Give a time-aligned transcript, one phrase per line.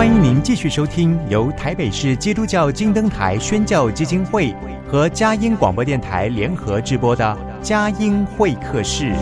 [0.00, 4.50] 欢迎您继续收听由台北市基督教金灯台宣教基金会
[4.88, 9.12] 和佳音广播电台联合直播的佳音会客室。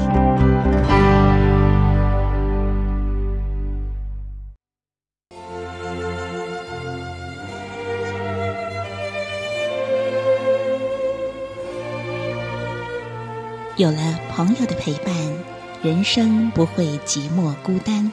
[13.77, 15.13] 有了朋友的陪伴，
[15.83, 18.13] 人生不会寂寞孤单。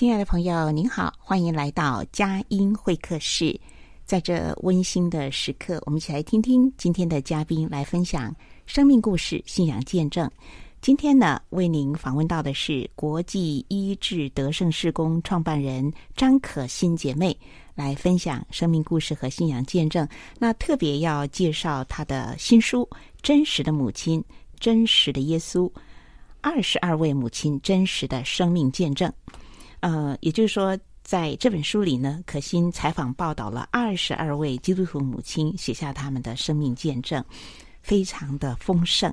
[0.00, 3.60] 亲爱的朋友，您好，欢迎来到佳音会客室。
[4.06, 8.34] 在这温馨的时刻，我们一起来听听今天的嘉宾来分享
[8.64, 10.26] 生命故事、信仰见证。
[10.80, 17.38] 今天呢，为您访问到的是国际医治得胜事工创办人张可欣姐妹，
[17.74, 20.08] 来分享生命故事和信仰见证。
[20.38, 22.88] 那特别要介绍她的新书
[23.20, 24.24] 《真实的母亲，
[24.58, 25.70] 真实的耶稣》，
[26.40, 29.12] 二十二位母亲真实的生命见证。
[29.80, 37.24] 呃，也就是说，在这本书里呢，可心采访报道了二十二位基督徒母亲，写下他们的生命见证，
[37.82, 39.12] 非常的丰盛。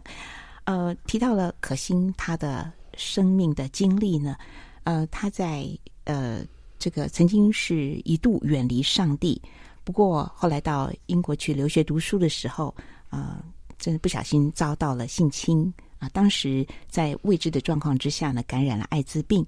[0.65, 4.35] 呃，提到了可欣她的生命的经历呢，
[4.83, 5.65] 呃，她在
[6.03, 6.41] 呃
[6.77, 9.41] 这个曾经是一度远离上帝，
[9.85, 12.75] 不过后来到英国去留学读书的时候，
[13.09, 13.41] 呃，
[13.79, 19.45] 真的不小心遭到了性侵啊，当时在未知的状况之下呢，感染了艾滋病。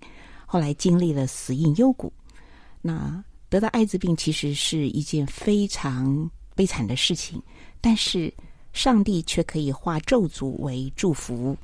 [0.52, 2.12] 后来经历了死因幽谷，
[2.82, 7.40] 那得到艾滋病其实是一件非常悲惨的事情，
[7.80, 8.34] 但是
[8.74, 11.56] 上帝却可以化咒诅为祝福。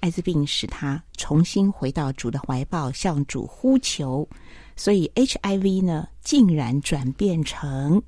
[0.00, 4.26] 艾滋病使他重新回到主的怀抱，向主呼求，
[4.74, 8.02] 所以 HIV 呢，竟然转变成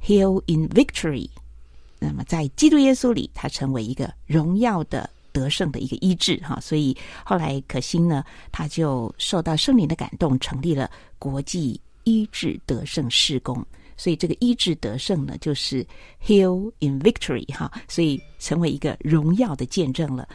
[0.00, 1.28] Heal in Victory。
[1.98, 5.10] 那么在基督耶稣里，他成为一个荣耀的。
[5.32, 13.64] 得胜的一个医治哈，所以后来可心呢，他就受到圣灵的感动，成立了国际医治得胜事工。
[13.94, 15.86] 所以这个医治得胜呢，就是
[16.26, 20.28] Heal in Victory 哈，所以成为一个荣耀的见证了。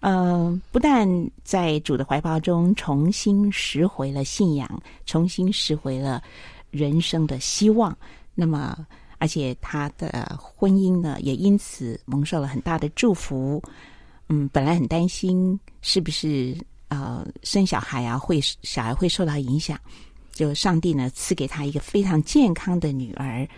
[0.00, 1.08] 嗯，不但
[1.42, 6.22] 在主的怀抱中重新拾回了信仰，重新拾回了
[6.70, 7.96] 人生的希望，
[8.34, 8.86] 那么
[9.18, 13.62] 而且他的婚姻呢，也因此蒙受了很大的祝福。
[14.34, 16.56] 嗯，本来很担心是不是
[16.88, 19.78] 呃生小孩啊，会小孩会受到影响，
[20.32, 23.48] 就上帝呢赐给他一个非常健康的女儿，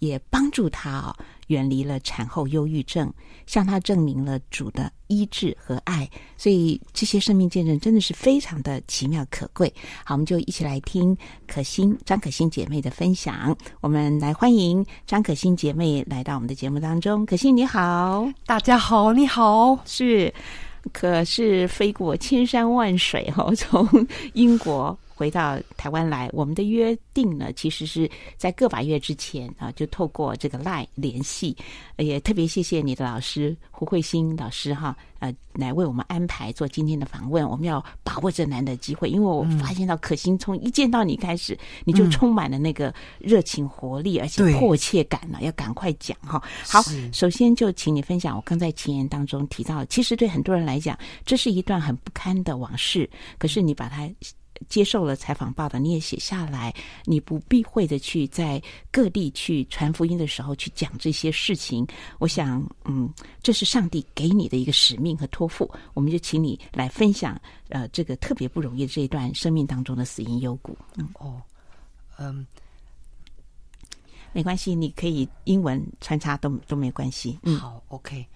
[0.00, 1.16] 也帮助他、哦、
[1.46, 3.12] 远离了产后忧郁症，
[3.46, 6.08] 向他证明了主的医治和爱。
[6.36, 9.72] 所以这些生命见证真的是非常的奇妙可贵。
[10.04, 13.56] 好，我们就一起来听可欣张可欣姐妹的分享。
[13.80, 17.24] 我们来欢迎张可欣姐妹来到我们的节目当中。
[17.26, 20.32] 可欣你好，大家好，你好，是，
[20.92, 23.88] 可是飞过千山万水哈、哦， 从
[24.34, 24.98] 英国。
[25.16, 31.56] 回到台湾来，我们的约定呢，其实是在个把月之前啊，就透过这个 LINE 联系，
[31.96, 37.48] 也特别谢谢你的老师胡慧欣老师哈，呃，来为我们安排做今天的访问。
[37.48, 46.42] 我们要把握这难得机会，因为我发现到可心从一见到你开始，你就充满了那个热情活力，而且迫切感了，要赶快讲哈。
[46.68, 53.08] 好，首先就请你分享，我刚在前言当中提到，其实对很多人来讲，这是一段很不堪的往事，
[53.38, 54.06] 可是你把它。
[54.68, 56.74] 接受了采访报道，你也写下来，
[57.04, 61.86] 你不避讳的去在各地去传福音的时候去讲这些事情。
[62.18, 63.12] 我想，嗯，
[63.42, 65.70] 这是上帝给你的一个使命和托付。
[65.94, 70.76] 我们就请你来分享，呃，这个特别不容易的这一段生命当中的死因幽谷。
[70.96, 71.40] 嗯，哦，
[72.18, 72.46] 嗯，
[74.32, 77.38] 没关系，你可以英文穿插都都没关系。
[77.42, 78.26] 嗯，好，OK。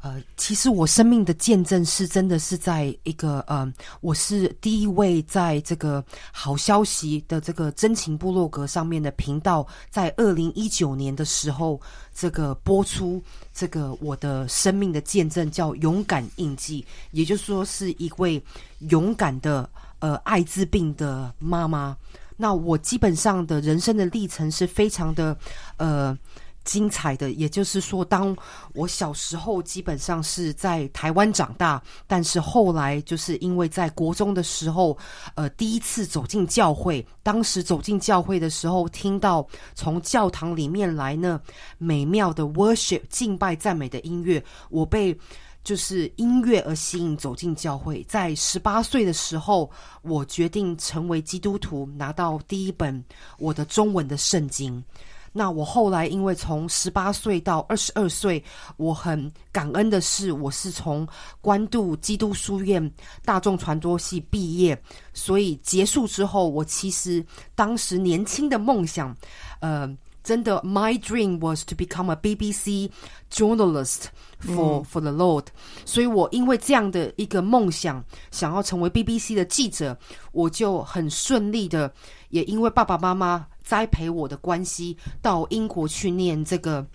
[0.00, 11.80] 呃，其实我生命的见证是真的是在一个呃，我是第一位在这个好消息的这个真情部落格上面的频道，在二零一九年的时候，
[12.14, 13.20] 这个播出
[13.52, 18.40] 这个我的生命的见证叫勇敢印记，也就是说是一位
[18.90, 19.68] 勇敢的
[19.98, 21.96] 呃艾滋病的妈妈。
[22.36, 25.36] 那我基本上的人生的历程是非常的
[25.76, 26.16] 呃。
[26.68, 28.36] 精彩的，也就是说，当
[28.74, 34.94] 我小时候基本上是在台湾长大，但是后来就是因为在国中的时候，
[35.34, 41.40] 呃，第一次走进教会，当时走进教会的时候，听到从教堂里面来呢
[41.78, 45.18] 美妙的 worship 敬拜赞美的音乐，我被
[45.64, 48.04] 就是音乐而吸引走进教会。
[48.06, 49.70] 在十八岁的时候，
[50.02, 53.02] 我决定成为基督徒，拿到第一本
[53.38, 54.84] 我的中文的圣经。
[55.38, 58.42] 那我后来因为从十八岁到二十二岁，
[58.76, 61.06] 我很感恩的是，我是从
[61.40, 62.92] 关渡基督书院
[63.24, 64.76] 大众传播系毕业，
[65.14, 67.24] 所以结束之后，我其实
[67.54, 69.16] 当时年轻的梦想，
[69.60, 69.88] 呃，
[70.24, 72.90] 真的，my dream was to become a BBC
[73.30, 74.06] journalist
[74.40, 75.44] for、嗯、for the Lord。
[75.84, 79.96] 所以我因为这样的一个梦想，想要成为 BBC 的记者，
[80.32, 81.94] 我就很顺利的，
[82.30, 83.46] 也因为爸爸妈妈。
[83.68, 86.86] 栽培我的关系，到英国去念这个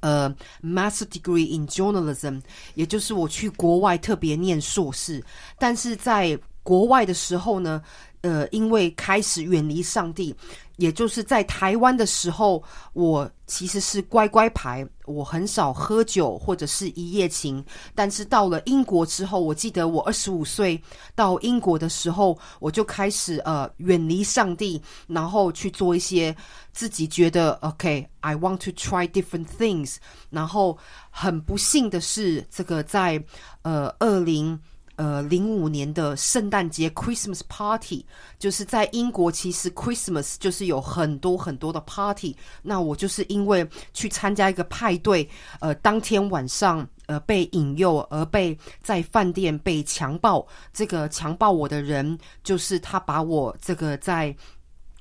[0.00, 2.40] 呃 Master Degree in Journalism，
[2.74, 5.22] 也就是我去国外特别念硕士。
[5.58, 7.82] 但是在国外的时候呢，
[8.22, 10.34] 呃，因为开始远离上帝。
[10.76, 17.64] 也就是在台湾的时候，我其实是乖乖牌，我很少喝酒或者是一夜情。
[17.94, 20.78] 但是到了英国之后，我记得我二十五岁
[21.14, 26.36] 到英国的时候，我就开始呃远离上帝，然后去做一些
[26.74, 29.96] 自己觉得 OK，I want to try different things。
[30.28, 30.76] 然后
[31.08, 33.24] 很不幸的是，这个在
[33.62, 34.60] 呃二零。
[34.96, 38.04] 呃，零五年的圣诞节 Christmas Party，
[38.38, 42.34] 就是在英国，其实 Christmas 就是有很多很多的 party。
[42.62, 45.28] 那我就是因为去参加一个派对，
[45.60, 50.46] 呃，当天晚上呃被引诱而被在饭店被强暴。
[50.72, 54.34] 这个强暴我的人，就是他把我这个在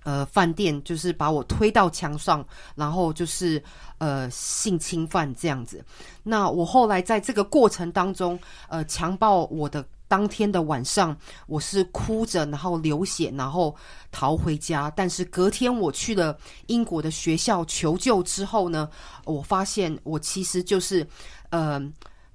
[0.06, 3.62] 呃饭店，就是把我推到墙上，然后就是
[3.98, 5.84] 呃性侵犯这样子。
[6.24, 11.18] 那我后来在这个过程当中，呃，强暴我的当天的晚上，
[11.48, 13.76] 我是哭着，然后流血，然后
[14.12, 14.92] 逃回家。
[14.96, 16.38] 但是隔天我去了
[16.68, 18.88] 英国的学校求救之后呢，
[19.26, 21.06] 我发现我其实就是
[21.50, 21.82] 呃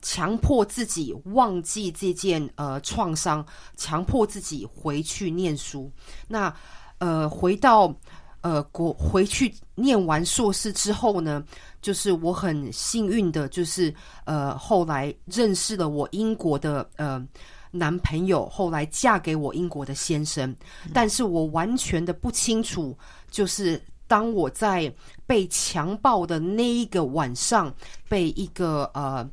[0.02, 3.46] 强迫自己忘记这件呃创伤，
[3.76, 5.90] 强迫自己回去念书。
[6.26, 6.52] 那
[7.00, 7.94] 呃回到。
[8.42, 11.44] 呃，国回去念完硕士之后呢，
[11.82, 13.94] 就是我很幸运的，就是
[14.24, 17.22] 呃，后来认识了我英国的呃
[17.70, 20.56] 男朋友，后来嫁给我英国的先生。
[20.94, 22.96] 但是我完全的不清楚，
[23.30, 24.90] 就是当我在
[25.26, 27.70] 被强暴的那一个晚上，
[28.08, 29.30] 被一个呃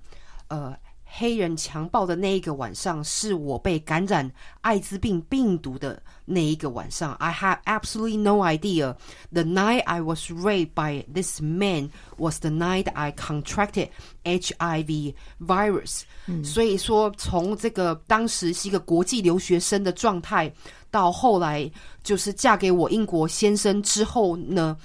[0.49, 0.77] 呃。
[1.19, 4.31] 黑人强暴的那一个晚上，是我被感染
[4.61, 7.13] 艾滋病病毒的那一个晚上。
[7.15, 8.95] I have absolutely no idea.
[9.33, 13.89] The night I was raped by this man was the night I contracted
[14.23, 16.03] HIV virus.
[16.27, 16.45] 嗯。
[16.45, 20.53] 所以说，从这个当时是一个国际留学生的状态，
[20.91, 21.69] 到后来
[22.03, 24.77] 就是嫁给我英国先生之后呢，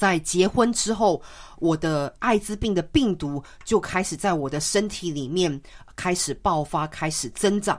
[0.00, 1.20] 在结婚之后，
[1.58, 5.60] 我的艾滋病的病毒就开始在我的身体里面
[5.94, 7.78] 开始爆发，开始增长。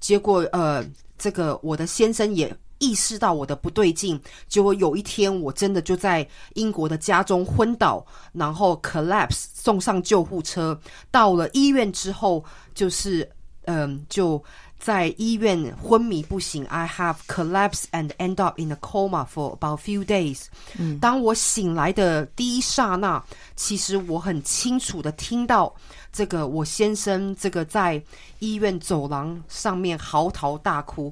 [0.00, 0.84] 结果，呃，
[1.16, 4.20] 这个我的先生也意识到我的不对劲。
[4.48, 10.76] 结果有一天，我真的就在英国的家中昏倒，然后 collapse 送上救护车。
[11.12, 13.30] 到了医院之后，就是，
[13.66, 14.42] 嗯、就。
[14.81, 20.45] 在医院昏迷不醒，I have collapsed and end up in a coma for about few days。
[20.77, 23.21] 嗯，当我醒来的第一刹那，
[23.55, 25.73] 其实我很清楚的听到
[26.13, 28.01] 这个我先生这个在
[28.37, 31.11] 医院走廊上面嚎啕大哭。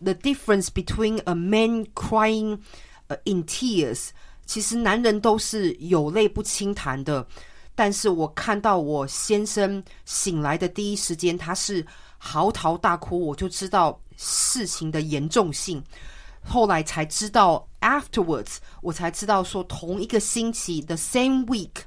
[0.00, 2.60] The difference between a man crying
[3.24, 4.10] in tears，
[4.46, 7.26] 其实男人都是有泪不轻弹的，
[7.74, 11.84] 但是我看到我先生醒来的第一时间，他是。
[12.25, 15.81] 嚎啕大哭，我就知道事情的严重性。
[16.43, 21.83] 后来才知道，afterwards，我才知道说，同一个星期，the same week，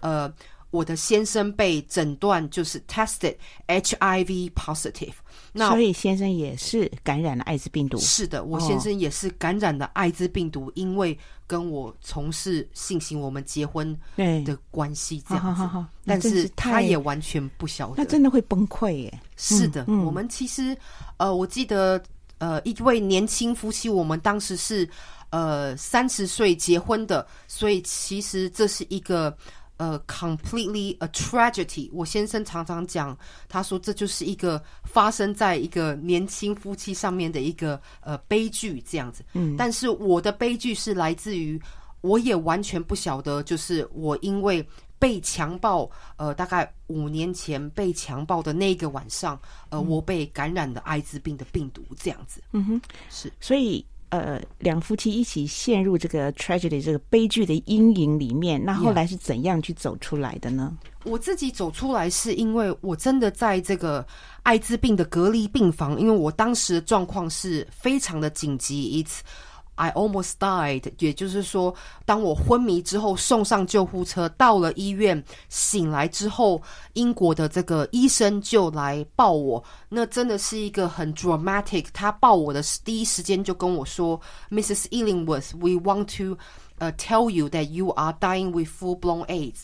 [0.00, 0.32] 呃，
[0.70, 5.14] 我的先生被诊断就是 tested HIV positive。
[5.52, 7.98] 那所以先生也是感染了艾滋病毒。
[7.98, 15.50] 是的，我先生也是感染了艾滋病毒，哦、因为跟我从事性行，我们结婚的关系这样子。
[15.50, 19.20] 好好好，但是他也完全不晓得，那真的会崩溃耶。
[19.36, 20.76] 是的，嗯、我们其实
[21.16, 22.02] 呃，我记得
[22.38, 24.88] 呃，一位年轻夫妻，我们当时是
[25.30, 29.36] 呃三十岁结婚的，所以其实这是一个。
[29.80, 31.88] 呃，completely a tragedy。
[31.90, 33.16] 我先生常常讲，
[33.48, 39.24] 他说这就是一个发生在一个年轻夫妻上面的一个呃悲剧这样子。
[39.32, 41.58] 嗯，但是我的悲剧是来自于，
[42.02, 44.62] 我也完全不晓得，就是我因为
[44.98, 52.42] 被强暴，呃，大概五年前被强暴的那个晚上，呃，我被感染了艾滋病的病毒这样子。
[52.52, 53.82] 嗯哼，是，所以。
[54.10, 60.76] 呃，两夫妻一起陷入这个 tragedy 这个悲剧的阴影里面，那后来是怎样去走出来的呢？
[61.04, 64.06] 我自己走出来是因为我真的在这个
[64.42, 69.20] 艾滋病的隔离病房，因为我当时的状况是非常的紧急，it's
[69.80, 76.60] I almost died，也就是说，当我昏迷之后送上救护车，到了医院醒来之后，
[76.92, 81.86] 英国的这个医生就来抱我，那真的是一个很 dramatic。
[81.94, 84.20] 他抱我的第一时间就跟我说
[84.50, 84.86] ：“Mrs.
[84.90, 86.36] Illingworth，we want to
[86.76, 89.62] 呃、tell you that you are dying with full-blown AIDS。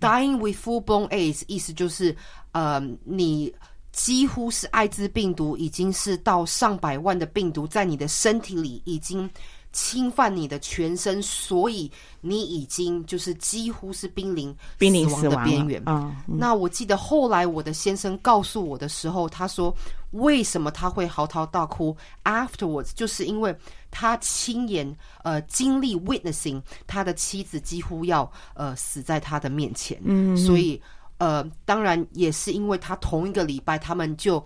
[0.00, 2.16] dying with full-blown AIDS 意思就是
[2.52, 3.54] 呃你。”
[3.92, 9.28] 几乎是艾滋病毒，已经是到上百万的病毒在你的身体里已经
[9.70, 11.90] 侵犯你的全身，所以
[12.22, 15.82] 你已经就是几乎是濒临濒临死亡的边缘。
[15.86, 19.74] 嗯，那我记得后来我的先生告诉我的时候，他说
[20.12, 21.94] 为什么他会嚎啕大哭
[22.24, 23.54] ？Afterwards，就是因为
[23.90, 30.80] 他亲眼呃经历 witnessing 他的妻子几乎要呃死在他的面前，嗯，所以。
[31.22, 34.44] 呃，当然也是因为他同一个礼拜，他们就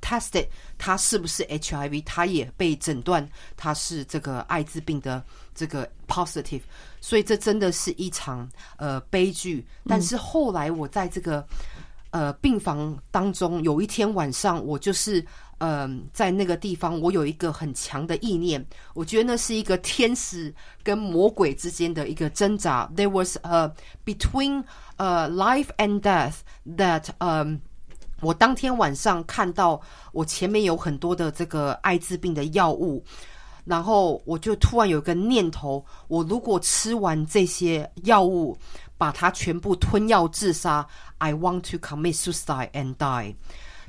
[0.00, 0.46] tested
[0.78, 5.20] 他是不是 HIV，他也被诊断他是这个艾滋病的
[5.52, 6.60] 这个 positive，
[7.00, 9.66] 所以这真的是一场呃悲剧。
[9.88, 11.44] 但是后来我在这个
[12.10, 15.26] 呃病房当中，有一天晚上，我就是
[15.60, 18.64] 嗯、在那个地方，我有一个很强的意念，
[18.94, 20.52] 我觉得那是一个天使
[20.82, 22.90] 跟魔鬼之间的一个挣扎。
[22.96, 23.70] There was a
[24.04, 24.64] between
[24.96, 26.36] 呃、life and death
[26.76, 27.60] that，嗯、
[28.20, 29.80] 我当天晚上看到
[30.12, 33.02] 我前面有很多的这个艾滋病的药物，
[33.64, 38.56] 然后我就突然有个念头，我如果吃完这些药物，
[38.96, 40.86] 把它全部吞药自杀
[41.18, 43.34] ，I want to commit suicide and die。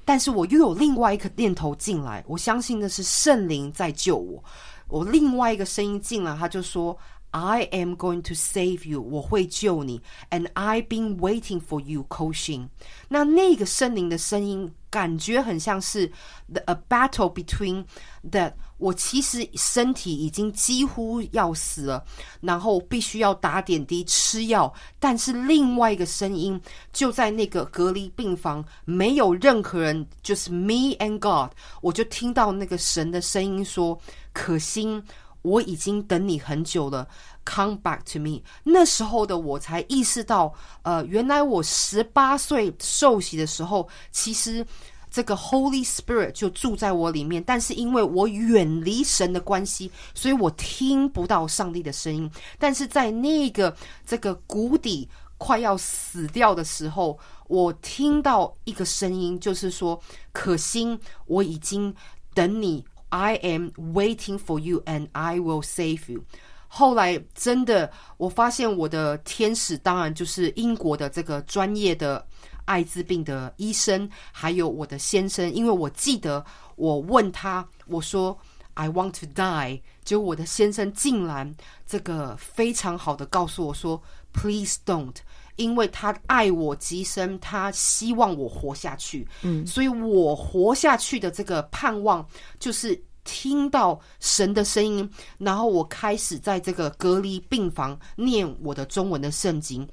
[0.03, 4.43] 但是我又有另外一个念头进来，我相信那是圣灵在救我。
[4.87, 6.97] 我另外一个声音进来，他就说。
[7.31, 12.51] I am going to save you，我会救你，and I've been waiting for you, c o a c h
[12.51, 12.69] i n g。
[13.07, 16.11] 那那个圣灵的声音，感觉很像是
[16.51, 17.85] the a battle between
[18.29, 18.53] that。
[18.77, 22.03] 我其实身体已经几乎要死了，
[22.41, 26.59] 然后必须要打点滴吃药，但是另外一个声音
[26.91, 31.51] 就在那个隔离病房，没有任何人，就是 me and God。
[31.81, 33.97] 我就听到那个神的声音说
[34.33, 35.01] ：“可心。”
[35.41, 37.07] 我已经等你很久了
[37.45, 38.41] ，Come back to me。
[38.63, 44.65] 那时候的我才意识到，呃，原来我十八岁受洗的时候，其实
[45.09, 47.43] 这个 Holy Spirit 就住在我里面。
[47.43, 52.29] 但是因为我远离神的关系，所以我听不到上帝的声音。
[52.59, 57.17] 但是在那个这个谷底快要死掉的时候，
[57.47, 59.99] 我听到一个声音，就是说
[60.31, 61.93] ：“可心，我已经
[62.35, 66.23] 等你。” I am waiting for you, and I will save you。
[66.67, 72.25] 后来真的，我发现我的天使当然就是英国的这个专业的
[72.63, 75.51] 艾滋病的医生，还有我的先生。
[75.51, 76.45] 因为我记得
[76.77, 78.37] 我问他，我说
[78.75, 81.53] I want to die，结果我的先生竟然
[81.85, 84.01] 这个非常好的告诉我说
[84.31, 85.15] Please don't。
[85.55, 89.27] 因为他爱我极深，他希望我活下去。
[89.41, 92.25] 嗯，所以我活下去的这个盼望，
[92.59, 99.87] 就是听到神的声音，然后我开始在这个隔离病房念我的中文的圣经。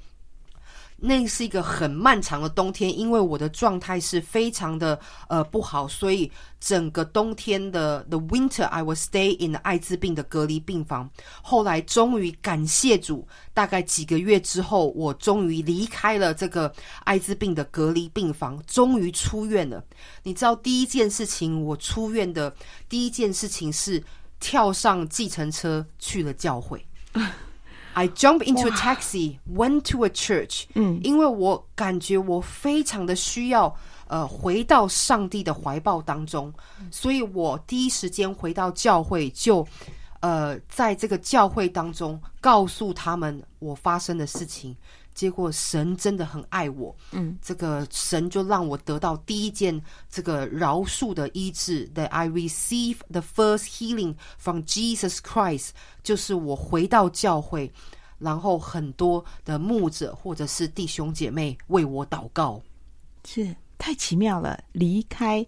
[1.01, 11.09] 那是一个很漫长的冬天，因为我的状态是非常的呃不好，所以整个冬天的 the winter I will stay in 艾滋病的隔离病房。
[11.41, 16.73] 后来终于感谢主，大概几个月之后，我终于离开了这个
[17.05, 19.83] 艾滋病的隔离病房，终于出院了。
[20.23, 22.53] 你知道第一件事情，我出院的
[22.87, 24.03] 第一件事情是
[24.39, 26.85] 跳上计程车去了教会。
[27.93, 30.65] I jump into a taxi, went to a church。
[30.75, 33.75] 嗯，因为我感觉我非常的需要，
[34.07, 36.53] 呃，回到上帝的怀抱当中，
[36.91, 39.67] 所以我第一时间回到教会，就，
[40.21, 44.75] 呃，在这个教会当中告诉他们我发生的事情。
[45.19, 49.77] 结果神真的很爱我，嗯，这个神就让我得到第一件
[50.09, 55.71] 这个饶恕的医治，that I receive the first healing from Jesus Christ，
[56.03, 57.69] 就是我回到教会，
[58.17, 62.61] 然后很多的牧者或者是弟兄姐妹为我祷告，
[63.25, 64.57] 是太奇妙了。
[64.71, 65.45] 离开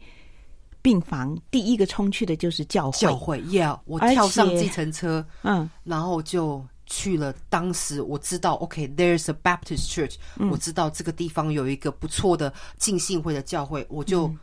[0.81, 2.97] 病房，第一个冲去的就是教会。
[2.99, 6.61] 教会，Yeah，我跳上计程车，嗯，然后就
[6.91, 7.33] 去了。
[7.49, 14.27] 当时我知道，OK，there's a Baptist church，嗯，我知道这个地方有一个不错的浸信会的教会，我就。
[14.27, 14.39] 嗯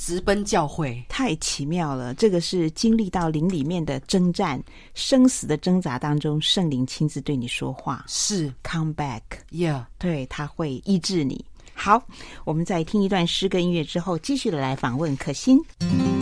[0.00, 2.14] 直奔教会，太奇妙了！
[2.14, 4.62] 这个是经历到灵里面的征战、
[4.94, 11.44] 生死的挣扎当中，圣灵亲自对你说话，是 come back，yeah，对，他会医治你。
[11.74, 12.00] 好，
[12.44, 15.60] 我们在听一段诗歌音乐之后，继续的来访问可心。
[15.80, 16.17] 可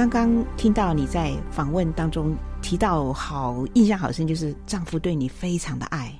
[0.00, 6.10] 刚刚听到你在访问当中提到，好印象好深，就是丈夫对你非常的爱，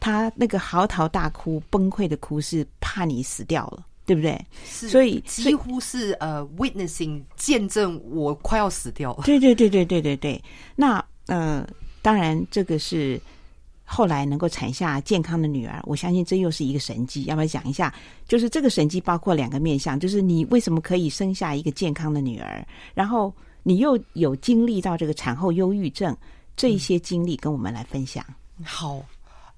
[0.00, 4.44] 他那个嚎啕大哭、崩溃的哭是怕你死掉了，对不对？
[4.64, 9.22] 是，所以几乎是呃，witnessing 见证我快要死掉了。
[9.24, 10.42] 对对对对对对对。
[10.74, 11.64] 那呃，
[12.02, 13.20] 当然这个是。
[13.92, 17.24] 后来能够产下健康的女儿，我相信这又是一个神迹。
[17.24, 17.92] 要不要讲一下？
[18.28, 26.16] 就是这个神迹包括两个面向，就是你为什么可以生下一个健康的女儿，然后你又有经历到这个产后忧郁症
[26.54, 28.24] 这一些经历，跟我们来分享。
[28.62, 29.04] 好，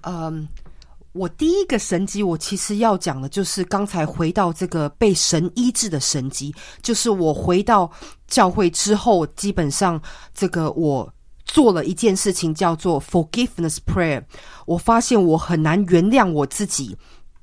[0.01, 0.47] 嗯，
[1.11, 7.87] 我第一个神迹，我其实要讲的就是刚才回到这个被神医治的神迹，就是我回到
[8.25, 10.01] 教会之后，基本上
[10.33, 11.07] 这个我。
[11.45, 14.23] 做了一件事情叫做 forgiveness prayer，
[14.65, 16.97] 我发现我很难原谅我自己，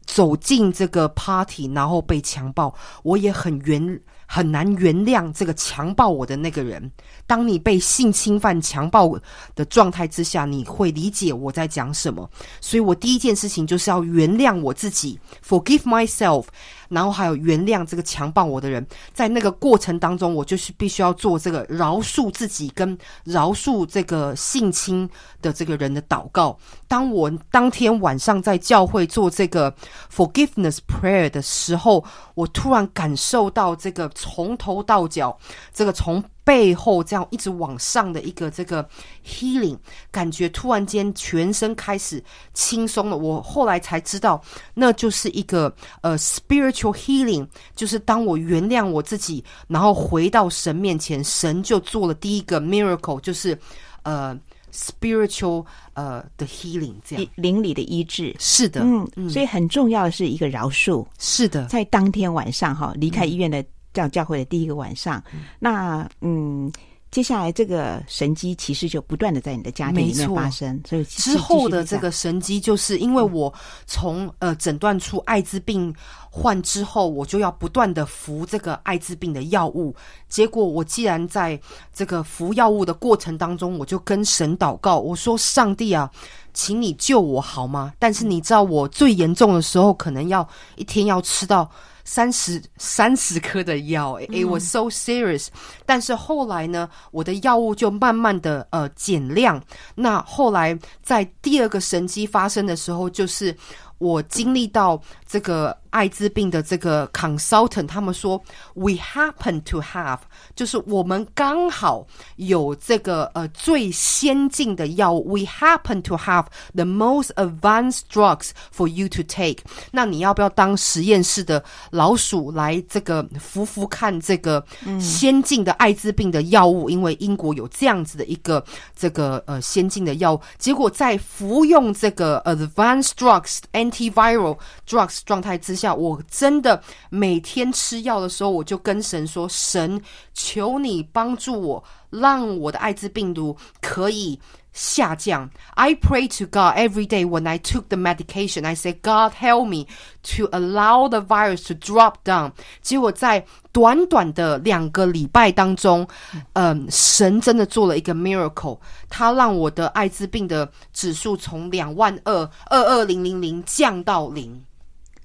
[0.04, 6.90] 走进这个 party 然后被强暴，我也很原很难原谅这个强暴我的那个人。
[7.30, 9.16] 当你被性侵犯、强暴
[9.54, 12.28] 的状态之下，你会理解我在讲什么。
[12.60, 15.16] 所以我第一件事情就是要原谅我自己
[15.48, 16.46] ，forgive myself。
[16.88, 25.08] 然后还有原谅这个强暴我的人，在那个过程当中，我就是必须要做这个饶恕自己跟饶恕这个性侵
[25.40, 26.58] 的这个人的祷告。
[26.88, 29.72] 当我当天晚上在教会做这个
[30.12, 35.38] forgiveness prayer 的时候，我突然感受到这个从头到脚，
[35.72, 38.84] 这个从背后这样一直往上的一个这个
[39.24, 39.78] healing，
[40.10, 42.20] 感觉突然间全身开始
[42.54, 43.16] 轻松了。
[43.16, 44.42] 我后来才知道，
[44.74, 53.56] 那就是一个呃 spiritual healing，就是当我原谅我自己，然后回到神面前，神就做了第一个 miracle，就是
[54.02, 54.36] 呃
[54.72, 58.34] spiritual 呃的 healing，这样灵里的医治。
[58.40, 61.06] 是的，嗯，嗯，所以很重要的是一个饶恕。
[61.20, 63.64] 是的，在当天晚上哈，离开医院的。
[63.92, 66.70] 这样教会的第一个晚上，嗯那嗯，
[67.10, 73.52] 接下来这个神机其实就不断的在你的家庭里面发生，所以之后的这个神机就是因为我
[73.86, 75.92] 从呃诊断出艾滋病
[76.30, 79.92] 患之后，我就要不断的服这个艾滋病的药物。
[80.28, 81.60] 结果我既然在
[81.92, 86.08] 这个服药物的过程当中，我就跟神祷告，我说：“上帝啊，
[86.54, 91.68] 请你救我好吗？”但是你知道，我最严重的时候，可能要一天要吃到。
[92.10, 95.46] 三十三十颗的药，哎 was so serious。
[95.86, 99.62] 但是后来呢，我的药物就慢慢的呃减量。
[99.94, 103.56] 那后来在第二个神迹发生的时候，就是。
[104.00, 104.98] 我经历到
[105.30, 108.42] 这个艾滋病的这个 consultant，他们说
[108.74, 110.18] we happen to have，
[110.56, 112.04] 就是我们刚好
[112.36, 119.58] 有这个呃最先进的药物，we happen to have the most advanced drugs for you to take。
[119.92, 124.64] 那你要不要当实验室的老鼠来这个服服看这个
[125.00, 126.90] 先进的艾滋病的药物？
[126.90, 128.64] 因为英国有这样子的一个
[128.96, 140.00] 这个呃先进的药物，结果在服用这个 advanced drugs Antiviral drugs 状态之下，我真的每天吃药的时候，我就跟神说：“神，
[140.34, 144.40] 求你帮助我，让我的艾滋病毒可以。”
[144.72, 145.50] 下降。
[145.74, 148.64] I pray to God every day when I took the medication.
[148.64, 149.88] I say, God help me
[150.36, 152.52] to allow the virus to drop down.
[152.80, 156.06] 结果在短短的两个礼拜当中，
[156.52, 158.78] 嗯，神真的做了一个 miracle，
[159.08, 164.62] 他让我的艾滋病的指数从两万二二二零零零降到零。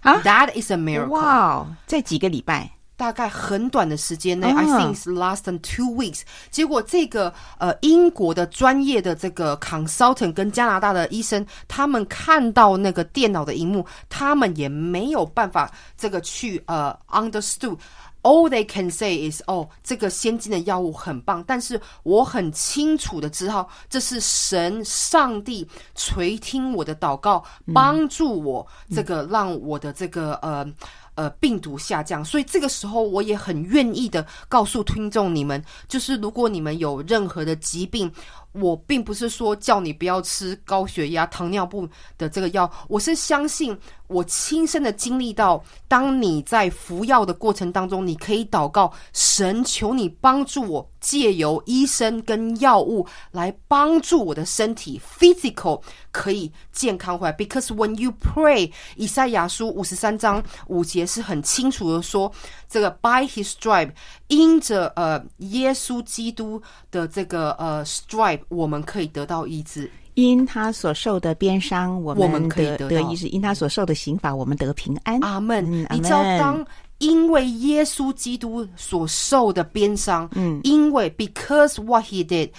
[0.05, 1.09] 啊，That is a miracle！
[1.09, 2.71] 哇，wow, 在几个礼拜？
[2.97, 6.21] 大概很短的时间内、uh-huh.，I think it's less than two weeks。
[6.49, 17.77] 结果这个呃英国的专业的这个 consultant 跟加拿大的医生，他们看到那个电脑的荧幕，他们也没有办法这个去呃 understood。
[18.25, 30.65] All they can say is，哦，这个先进的药物很棒，但是我很清楚的知道，这是神上帝垂听我的祷告，帮助我这个让我的这个呃。
[31.15, 38.11] 呃，病毒下降，所以这个时候我也很愿意的告诉听众你们，就是如果你们有任何的疾病。
[38.59, 41.87] 我并不是说叫你不要吃高血压、糖尿病
[42.17, 57.35] 的这个药，我是相信我亲身的经历到，当你在服药的过程当中，你可以祷告神，求你帮助我，借由医生跟药物来帮助我的身体 physical 可以健康回来。
[57.35, 62.31] Because when you pray，以赛亚书五十三章五节是很清楚的说，
[62.75, 63.89] 这个 by his stripe，
[64.27, 66.61] 因着呃耶稣基督
[66.91, 68.41] 的这个呃 stripe。
[68.49, 75.17] 我们可以得到医治，因他所受的鞭伤，我们，我们可以得，得医治；因他所受的刑罚，我们得平安。
[75.21, 75.63] 阿门。
[75.89, 82.49] 你知道，当因为耶稣基督所受的鞭伤，嗯，因为 because what he did，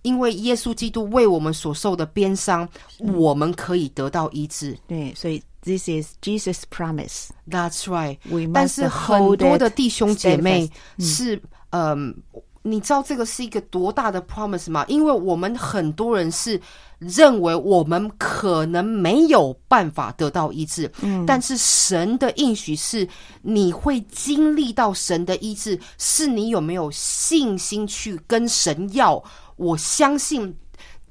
[0.00, 2.66] 因为耶稣基督为我们所受的鞭伤，
[2.98, 4.74] 我们可以得到医治。
[4.86, 7.28] 对，所以 this is Jesus' promise.
[7.46, 8.18] That's right.
[8.54, 11.36] 但是很多的弟兄姐妹是，
[11.70, 12.14] 嗯。
[12.30, 14.84] 呃你知道这个是一个多大的 promise 吗？
[14.88, 16.60] 因为我们很多人是
[16.98, 23.08] 认为我们可能没有办法得到医治，嗯，但是神的应许是
[23.42, 29.22] 你会经历到神的医治，是你有没有信心去跟神要？
[29.54, 30.52] 我相信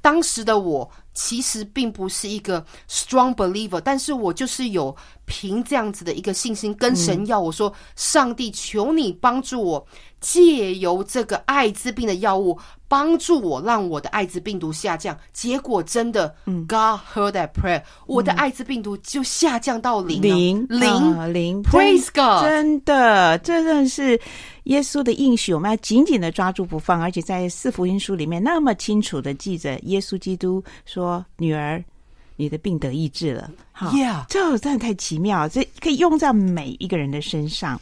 [0.01, 9.87] 当时的我其实并不是一个 strong believer，但是我就是有凭这样子的一个信心跟神要，我说上帝，求你帮助我。
[10.21, 15.15] 借由这个艾滋病的药物帮助我，让我的艾滋病毒下降。
[15.31, 21.61] 结果真的，嗯，God heard that prayer，嗯，我的艾滋病毒就下降到零零零零。
[21.61, 24.19] Praise God，真的，这真的是
[24.65, 27.01] 耶稣的应许，我们要紧紧的抓住不放。
[27.01, 31.83] 而且在四福音书里面那么清楚的记着，耶稣基督说：“女儿，
[32.35, 33.91] 你的病得医治了。”哈
[34.29, 37.79] 这真的太奇妙，这可以用在每一个人的身上。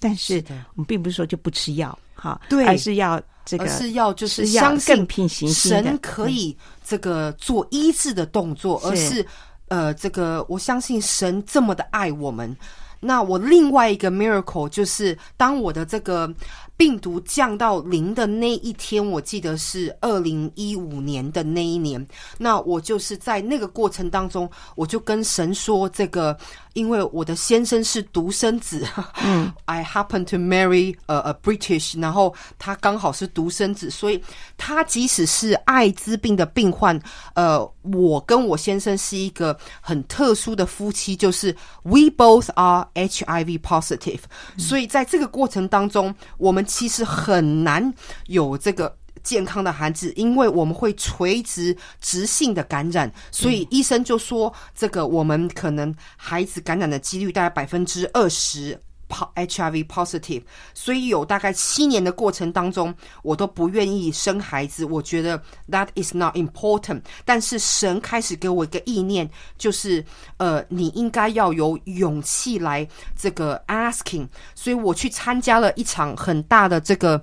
[0.00, 9.26] 但是我们并不是说就不吃药，哈，对，而是要这个，而是要就是相信神可以这个做医治的动作，而是
[9.68, 12.56] 呃，这个我相信神这么的爱我们。
[13.00, 16.32] 那我另外一个 miracle 就是当我的这个。
[16.78, 22.06] 病毒降到零的那一天，我记得是二零一五年的那一年。
[22.38, 26.38] 那我就是在那个过程当中，我就跟神说：“这个，
[26.74, 28.86] 因为我的先生是独生子，
[29.24, 34.22] 嗯，I happen to marry a, a British，然后他刚好是独生子，所以
[34.56, 36.96] 他即使是艾滋病的病患，
[37.34, 44.20] 呃，我跟我先生是一个很特殊的夫妻，就是 we both are HIV positive，
[44.56, 44.60] 嗯。
[44.60, 46.64] 所以在这个过程当中，我们。
[46.68, 47.92] 其实很难
[48.26, 58.80] 有这个健康的孩子，因为我们会垂直直性的感染，所以医生就说，这个我们可能孩子感染的几率大概百分之二十。
[59.08, 60.42] HIV positive，
[60.74, 64.84] 所以有大概七年的过程当中，我都不愿意生孩子。
[64.84, 67.02] 我觉得 that is not important。
[67.24, 70.04] 但是神开始给我一个意念，就是
[70.36, 74.28] 呃，你应该要有勇气来这个 asking。
[74.54, 77.22] 所以我去参加了一场很大的这个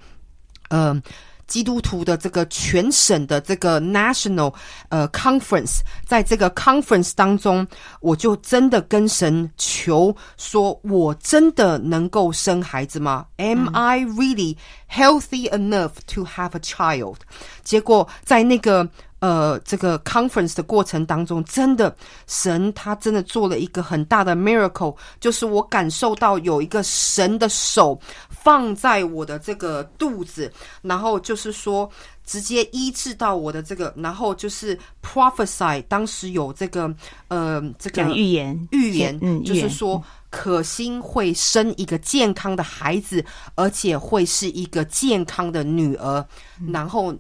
[0.70, 1.02] 呃。
[1.48, 4.54] 基督徒的这个全省的这个 national
[4.90, 7.66] 呃 conference，在这个 conference 当中，
[8.02, 14.58] 我就真的跟神求说，我真的能够生孩子吗？Am I really
[14.90, 17.18] healthy enough to have a child？
[17.64, 18.90] 结果在那个。
[19.26, 21.96] 呃，这个 conference 的过程当中，真的
[22.28, 30.52] 神他真的做了一个很大的 miracle，就是我感受到有一个神的手放在我的这个肚子，
[30.84, 31.90] 然后就是说
[32.24, 36.94] 直接医治到我的这个，然后就是 prophesy，当时有这个
[37.30, 46.24] 呃这个预言预言，嗯，就是说可心会生一个健康的孩子，而且会是一个健康的女儿，
[46.62, 47.12] 嗯、然后。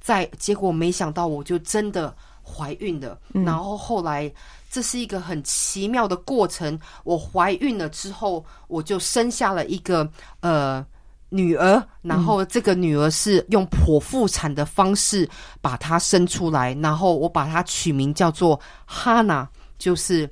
[0.00, 3.18] 在结果没想到，我就真的怀孕了。
[3.34, 3.44] 嗯。
[3.44, 4.32] 然后后来，
[4.70, 6.78] 这是一个很奇妙的过程。
[7.04, 10.08] 我怀孕了之后，我就生下了一个
[10.40, 10.84] 呃
[11.28, 11.82] 女儿。
[12.02, 15.28] 然后这个女儿是用剖腹产的方式
[15.60, 16.74] 把她生出来。
[16.82, 20.28] 然后我把她取名叫做哈娜，就是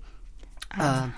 [0.71, 1.13] 呃。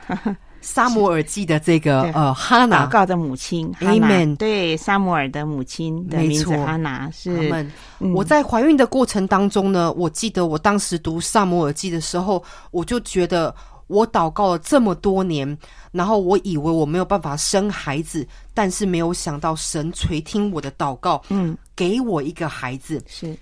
[0.61, 4.37] 撒母耳记的这个呃哈娜祷告的母亲，Amen。
[4.37, 7.51] 对，撒母耳的母亲的名字哈娜是。
[7.99, 13.55] 嗯、我在怀孕的过程当中呢，我记得我当时读撒母耳记的时候，我就觉得
[13.87, 15.59] 我祷告了这么多年，
[15.92, 23.03] 然后我以为我没有办法生孩子，但是没有想到神垂听我的祷告，嗯，给我一个孩子。
[23.07, 23.37] 是。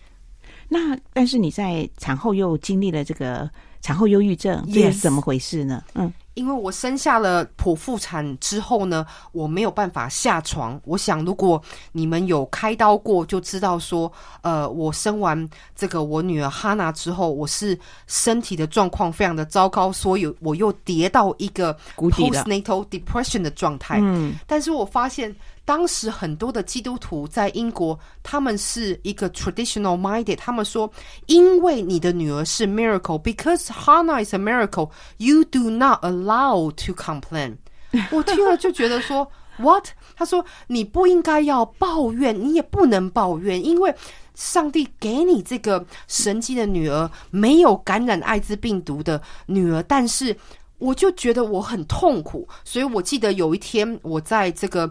[0.69, 3.51] 那但是你在产后又经历了这个
[3.81, 5.83] 产后忧郁症，这是怎么回事呢？
[5.95, 6.13] 嗯。
[6.39, 10.81] 因为我生下了剖腹产之后呢，我没有办法下床。
[10.85, 14.11] 我想，如果你们有开刀过，就知道说，
[14.43, 23.99] 呃，我生完这个我女儿哈娜之后，我是身体的状况非常的糟糕，所以我又跌到一个 postnatal depression 的状态。
[24.01, 25.35] 嗯，但是我发现。
[25.69, 30.37] 当时很多的基督徒在英国，他们是一个 traditional minded。
[30.37, 30.91] 他们说，
[31.27, 37.59] 因为你的女儿是 miracle，because Hannah is a miracle，you do not allow to complain。
[38.11, 39.89] 我听了就觉得说， what？
[40.17, 43.95] 他说你不应该要抱怨，你也不能抱怨，因为
[44.35, 50.35] 上帝给你这个神迹的女儿，没有感染艾滋病毒的女儿，但是
[50.79, 52.49] 我就觉得我很痛苦。
[52.65, 54.91] 所以我记得有一天，我在这个。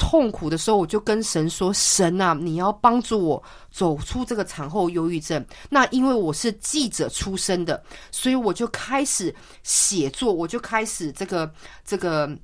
[0.00, 9.32] 痛苦的时候，我就跟神说：“神啊，你要帮助我走出这个产后忧郁症。”那因为我是记者出身的，所以我就开始
[9.62, 11.52] 写作，我就开始这个
[11.84, 12.34] 这个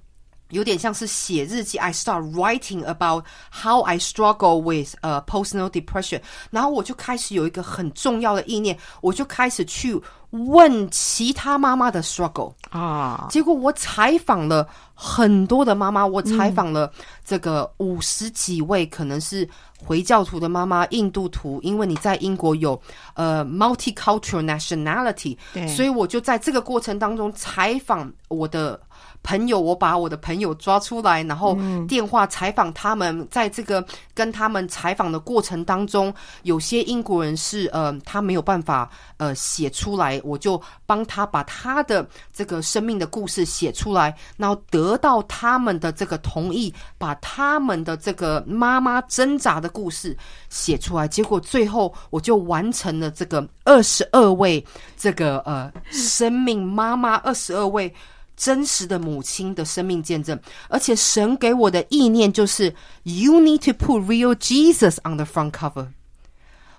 [0.51, 1.79] 有点像是写日记。
[1.79, 6.21] I start writing about how I struggle with uh postnatal depression。
[6.51, 10.01] 然后我就开始有一个很重要的意念，我就开始去。
[10.31, 16.93] 问其他妈妈的 struggle 啊，结果我采访了很多的妈妈，我采访了
[17.25, 22.79] 这个五十几位，可能是回教徒的妈妈、印度徒，因为你在英国有
[23.15, 28.79] 呃 multicultural nationality，对，所以我就在这个过程当中采访我的。
[29.27, 31.59] 朋友，我把我的朋友抓出来，然后
[31.89, 33.27] 电话采访他们。
[33.29, 33.85] 在这个
[34.15, 50.17] 跟他们采访的过程当中，有些英国人是呃，他没有办法呃写出来，我就帮他把他的这个生命的故事写出来，然后得到他们的这个同意，把他们的这个妈妈挣扎的故事
[50.49, 51.09] 写出来。
[51.09, 54.65] 结果最后我就完成了这个二十二位
[54.97, 57.93] 这个呃生命妈妈二十二位。
[58.37, 65.88] 真实的母亲的生命见证，而且神给我的意念就是，You need to put real Jesus on the front cover。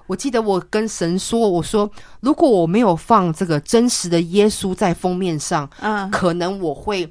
[0.05, 1.89] 我记得我跟神说，我说
[2.19, 7.09] 如果我没有放这个真实的耶稣在封面上，嗯，可能我会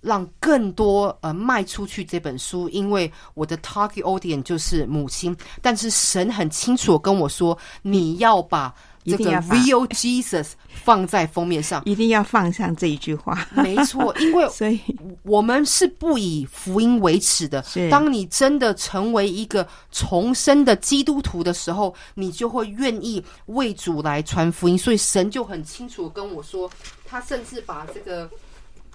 [0.00, 5.36] 让更多呃卖出去这本书，因为我的 target audience 就是母亲。
[5.62, 8.74] 但是神很清楚跟我说，你要把。
[9.06, 13.46] 这个 Real Jesus 放在封面上，一定要放上这一句话。
[13.54, 14.80] 没错， 因为所以
[15.22, 17.64] 我们是不以福音为耻的。
[17.90, 24.76] 当你真的成为一个重生的基督徒的时候，你就会愿意为主来传福音。
[24.76, 26.70] 所以神就很清楚跟我说，
[27.04, 28.28] 他甚至把这个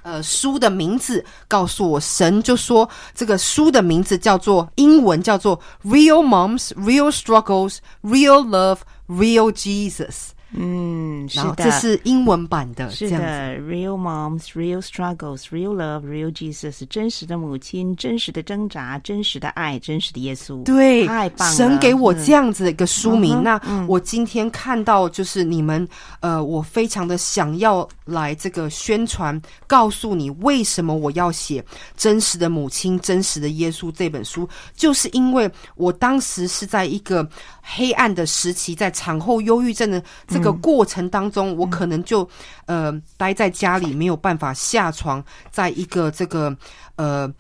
[0.04, 2.00] 呃书的名字告诉我。
[2.00, 8.80] 神就说，这个书的名字叫做英文叫做 Real Moms, Real Struggles, Real Love。
[9.08, 10.30] Real Jesus。
[10.54, 21.56] 嗯，是的，这是英文版的，是的，Real Moms, Real Struggles, Real Love, Real Jesus，真实的母亲，真实的挣扎，真实的爱，真实的耶稣，对，太棒了！
[21.56, 25.88] 神给我这样子的一个书名，嗯、那我今天看到就是你们，
[26.20, 31.62] 呃，我非常的想要来这个宣传，告诉你为什么我要写
[31.96, 37.26] 《真实的母亲，真实的耶稣》这本书，就是因为我当时是在一个
[37.62, 40.52] 黑暗的时期，在产后忧郁症的这个。
[40.52, 42.28] 这个过程当中，我可能就
[42.66, 46.58] 呃待在家里，没有办法下床，在一个这个
[46.96, 47.32] 呃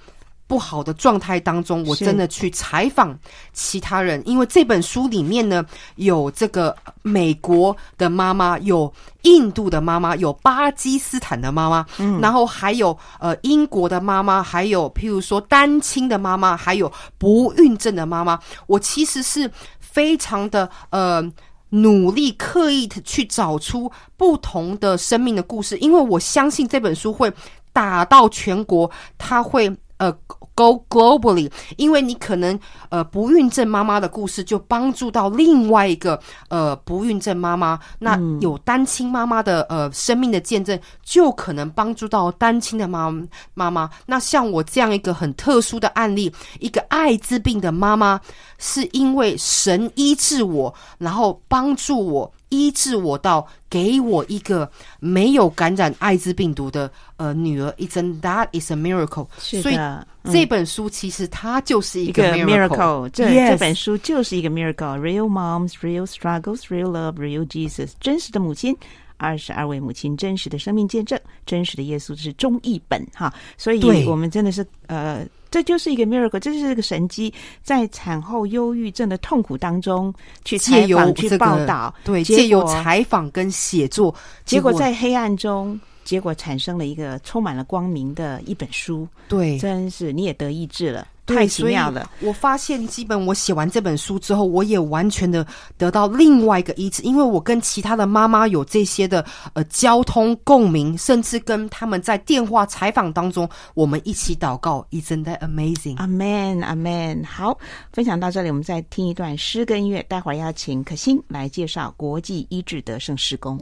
[0.46, 3.18] 不好的状态当中，我真的去采访
[3.54, 21.28] 其他人，因为这本书里面呢，有这个美国的妈妈，有印度的妈妈，有巴基斯坦的妈妈，嗯，然后还有呃英国的妈妈，还有譬如说单亲的妈妈，还有不孕症的妈妈，我其实是非常的呃。
[21.72, 27.32] 努力刻意的去找出不同的生命的故事，因为我相信这本书会
[27.74, 29.70] 打到全国，它会
[30.02, 30.18] 呃。
[30.54, 32.60] Go globally，因为你可能
[32.90, 43.10] 呃不孕症妈妈的故事就帮助到另外一个呃不孕症妈妈，那有单亲妈妈的呃生命的见证，就可能帮助到单亲的妈
[43.54, 43.90] 妈妈。
[44.06, 48.20] 那像我这样一个很特殊的案例，一个艾滋病的妈妈，
[48.60, 52.32] 是因为神医治我，然后帮助我。
[52.52, 59.28] 医治我到给我一个没有感染艾滋病毒的呃女儿，Isn't that is a miracle？
[59.40, 63.10] 是的，所以、嗯、这本书其实它就是一个 miracle。
[63.10, 65.00] 这本书就是一个 miracle。
[65.00, 67.92] Real moms, real struggles, real love, real Jesus。
[68.00, 68.76] 真实的母亲，
[69.22, 73.34] 二十二位母亲真实的生命见证，真实的耶稣，是中译本哈。
[73.58, 75.26] 所以我们真的是呃。
[75.52, 80.14] 这就是一个 miracle，这就是一个神迹，在产后忧郁症的痛苦当中
[80.46, 89.06] 去采访、去报道，对，借由采访跟写作，结果在黑暗中，结果产生了一个充满了光明的一本书。
[89.28, 91.06] 对，真是你也得意志了。
[91.34, 92.10] 太奇妙了！
[92.22, 95.46] 我发现，基本我写完这本书之后，我也完全的
[95.78, 105.98] 得到另外一个医治，因为我跟其他的妈妈有这些的呃交通共鸣，甚至跟他们在电话采访当中，我们一起祷告，Isn't that amazing?
[105.98, 107.26] Amen, Amen。
[107.26, 107.58] 好，
[107.92, 113.60] 分享到这里，我们再听一段诗跟音乐，待会儿要请可心来介绍国际医治得胜施工。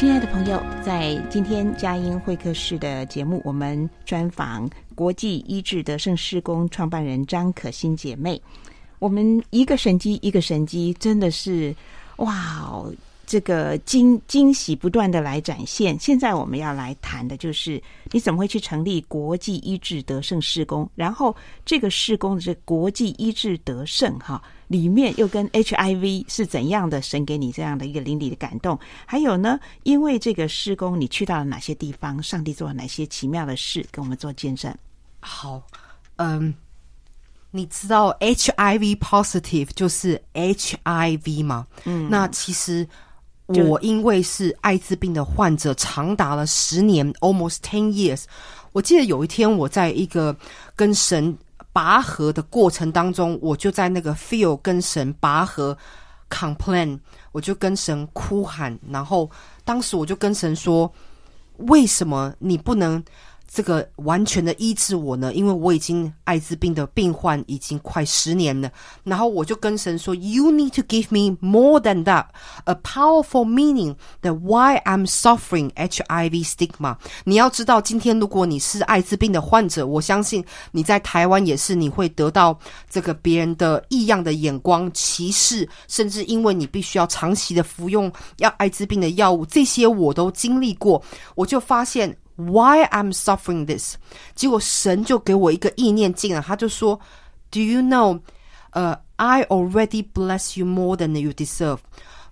[0.00, 8.40] 亲爱的朋友，在今天佳音会客室的节目，我们专访国际医治德胜施工创办人张可欣姐妹。
[8.98, 11.76] 我们一个神机一个神机，真的是
[12.16, 12.82] 哇！
[13.30, 15.96] 这个惊惊喜不断的来展现。
[16.00, 20.90] 现在我们要来谈的就是，你怎么会去成立国际医治得胜事工？
[20.96, 27.00] 然后这个事工的这国际医治得胜哈，里面 又跟 HIV 是怎样的？
[27.00, 28.76] 神给你这样的一个灵里的感动？
[29.06, 32.20] 还有呢，因为这个事工，你去到了哪些地方？
[32.20, 33.86] 上帝做了哪些奇妙的事？
[33.92, 34.74] 跟我们做见证。
[35.20, 35.62] 好，
[36.16, 36.52] 嗯，
[37.52, 41.68] 你知道 HIV positive 就是 HIV 吗？
[41.84, 42.84] 嗯，那其实。
[43.54, 48.24] 我因为是艾滋病的患者，长达了十年，almost ten years。
[48.72, 50.34] 我记得有一天，我在一个
[50.76, 51.36] 跟神
[51.72, 55.76] 拔河的过程当中，我就在那个 feel 跟神拔河
[56.28, 56.98] ，complain，
[57.32, 59.28] 我就跟神哭喊，然后
[59.64, 60.92] 当时我就跟神说
[61.68, 63.02] ：“为什么你不能？”
[63.52, 68.70] 这个完全的医治我呢，因为我已经艾滋病的病患已经快十年了。
[69.02, 72.26] 然后我就跟神说：“You need to give me more than that,
[72.64, 76.96] a powerful meaning that why I'm suffering HIV stigma。”
[77.26, 82.56] 你要知道，今天如果你是艾滋病的患者，我相信你在台湾也是，你会得到
[82.88, 91.02] 这个别人的异样的眼光、歧视，甚至因为你必须要长期的服用要艾滋病的药物，这些我都经历过。
[91.34, 92.16] 我就发现。
[92.46, 93.96] Why I'm suffering this？
[94.34, 96.98] 结果神就给我一个意念进来，他就说
[97.50, 98.20] ：“Do you know？
[98.70, 101.78] 呃、，I already bless you more than you deserve。”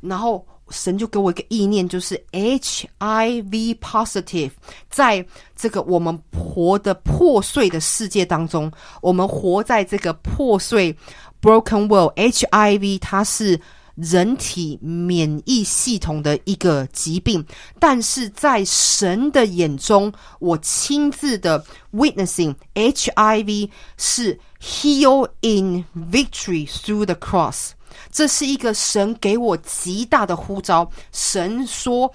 [0.01, 4.53] 然后神就给我一个意念，就是 HIV positive，
[4.89, 5.25] 在
[5.57, 8.71] 这个我们活的破碎的世界当中，
[9.03, 10.97] 我们活在这个破碎
[11.43, 13.61] broken world，HIV 它是。
[14.01, 17.45] 人体免疫系统的一个疾病，
[17.81, 27.71] 但是在神的眼中，我亲自的 witnessing HIV 是 heal in victory through the cross。
[28.13, 30.91] 这是一个神给我极大的呼召。
[31.11, 32.15] 神说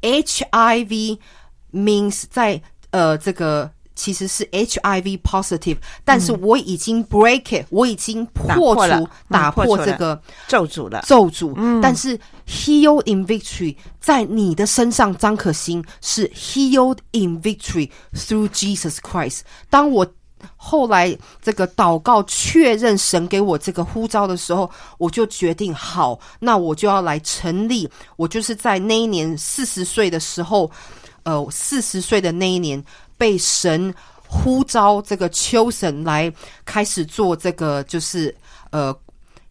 [0.00, 1.18] ，HIV
[1.72, 3.72] means 在呃这个。
[3.98, 11.02] 其实是 HIV positive，但是我已经 break it，、嗯、我已经破除、嗯、打破这个咒诅了。
[11.04, 19.40] 咒诅，嗯、但是 healed in victory 在你的身上，张可欣是 healed in victory through Jesus Christ。
[19.68, 20.06] 当我
[20.56, 27.90] 后来这个祷告确认神给我这个呼召的时候，我就决定好，那我就要来成立。
[28.14, 30.70] 我就是在那一年四十岁的时候，
[31.24, 32.80] 呃，四十岁的那一年。
[33.18, 33.92] 被神
[34.26, 36.32] 呼召，这个 chosen 来
[36.64, 38.34] 开始做这个，就是
[38.70, 38.94] 呃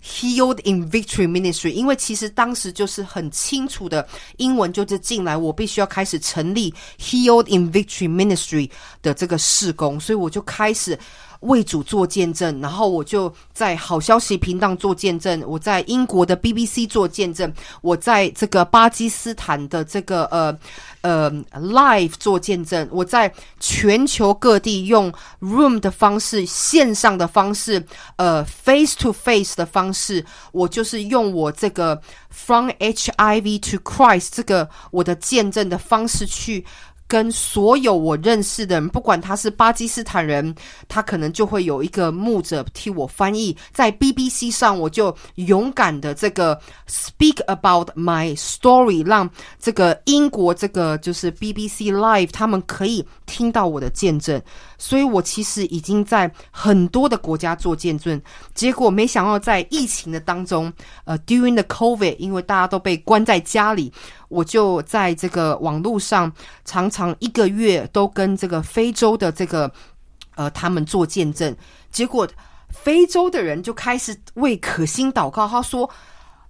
[0.04, 1.72] ，healed in victory ministry。
[1.72, 4.08] 因为其实当时就是很清楚的
[4.38, 8.70] 英文就是进来，我必须要开始成立 healed in victory ministry
[9.02, 10.98] 的这个事工，所以我就开始。
[11.42, 17.54] 为主做见证，然后我就在好消息频道做见证，我在英国的 BBC 做见证，
[17.84, 20.52] 我在这个巴基斯坦的这个呃
[21.08, 27.86] 呃 Live 做见证，我在全球各地用 Room 的方式、线上的方式、
[28.18, 36.66] 呃 Face to Face 的方式，我就是用我这个 From HIV to Christ 这个我的见证的方式去。
[37.08, 40.54] 跟所有我认识的人，不管他是巴基斯坦人，
[40.88, 43.56] 他可能就会有一个牧者替我翻译。
[43.72, 49.30] 在 BBC 上，我就勇敢的这个 speak about my story，让
[49.60, 54.42] 这个英国这个就是 BBC Live，他们可以听到我的见证。
[54.78, 58.22] 所以我其实已经在很多的国家做见证，
[58.54, 60.72] 结果没想到在疫情的当中，
[61.06, 63.92] 呃，during the COVID，因为大家都被关在家里，
[64.30, 66.32] 我就在这个网络上
[66.64, 69.72] 常常一个月都跟这个非洲的这个
[70.36, 71.56] 呃他们做见证，
[71.92, 72.28] 结果
[72.70, 75.90] 非洲的人就开始为可欣祷告，他说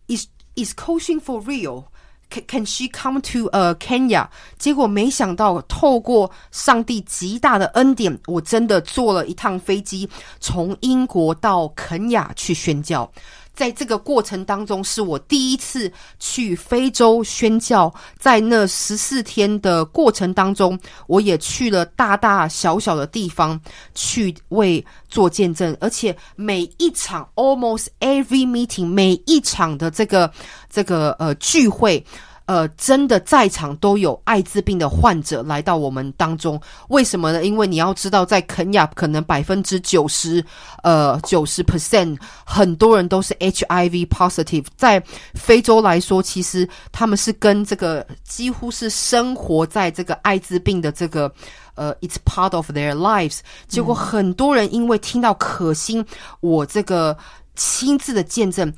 [0.08, 0.26] ：“Is
[0.56, 1.86] is coaching for real？”
[2.30, 4.28] Can she come to a、uh, Kenya？
[4.60, 10.10] 结果没想到，透过上帝极大的恩典，我真的坐了一趟飞机，
[10.40, 13.10] 从英国到肯亚去宣教。
[13.58, 17.92] 在这个过程当中，是我第一次去非洲宣教。
[18.20, 23.60] 在那十四天的过程当中，我也去了大大小小的地方
[23.96, 30.32] 去为做见证，而且每一场 almost every meeting，每一场的这个
[30.70, 32.06] 这个呃聚会。
[32.48, 36.60] 呃，真的在场都有艾滋病的患者来到我们当中。
[36.88, 37.46] 为什么呢？
[37.46, 40.44] 因为你要知道，在肯亚可能百分之九十，
[40.82, 44.66] 呃，九十 percent 很多人都是 HIV positive。
[44.76, 45.04] 在
[45.36, 51.32] 非洲来说，其实他们是跟这个几乎是生活在这个艾滋病的这个。
[51.76, 53.42] 呃、，it's part of their lives。
[53.68, 56.04] 结果很多人因为听到可心
[56.40, 57.16] 我这个
[57.56, 58.74] 亲自的见证，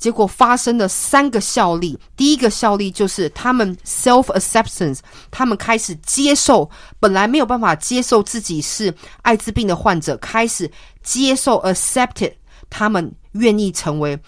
[0.00, 1.96] 结果发生了三个效力。
[2.16, 4.98] 第一个效力就是他们 self acceptance，
[5.30, 8.92] 他们开始接受本来没有办法接受自己是
[9.22, 10.68] 艾滋病的患者，开始
[11.04, 12.32] 接受 accepted，
[12.68, 14.18] 他们愿意成为。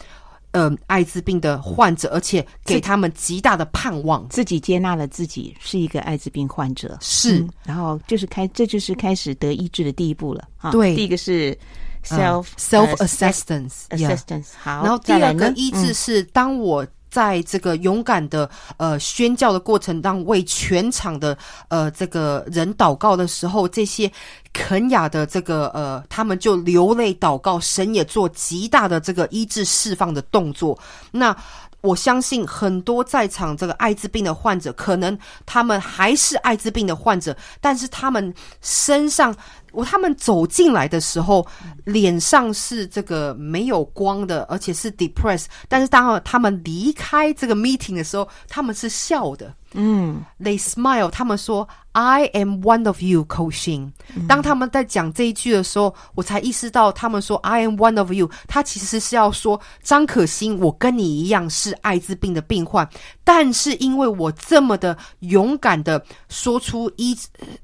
[0.55, 10.47] 嗯、呃，艾滋病的患者，而且给他们极大的盼望，自己接纳了自己是一个艾滋病患者，是，嗯、然后就是开，这就是开始得医治的第一步了。
[10.59, 11.59] 啊、对，第一个是
[12.05, 14.49] self、uh, self assistance assistance.
[14.63, 16.87] 好，然后第二个医治是当我。
[17.13, 18.49] 在这个勇敢的
[18.79, 21.37] 呃宣教的过程当中，为全场的
[21.69, 24.11] 呃这个人祷告的时候，这些
[24.51, 30.79] 肯雅的这个呃他们就流泪祷告，神也做极大的这个医治释放的动作。
[31.11, 31.37] 那
[31.83, 39.35] 我相信很多在场这个艾滋病的患者，可能他们还是艾滋病的患者，但是他们身上。
[39.73, 41.47] 我他们走进来的时候，
[41.85, 45.47] 脸上是这个没有光的，而且是 depressed。
[45.67, 49.51] 但是当他们离开这个 meeting 的时候，他们是笑的。
[49.75, 51.11] 嗯，They smile。
[51.11, 53.93] 他们说：“I am one of you, Koshin。”
[54.29, 62.89] 当他们在讲这一句的时候，我才意识到，他们说 “I am one of you”，他其实是要说张可欣，我跟你一样是艾滋病的病患，
[63.25, 67.17] 但是因为我这么的勇敢的说出医，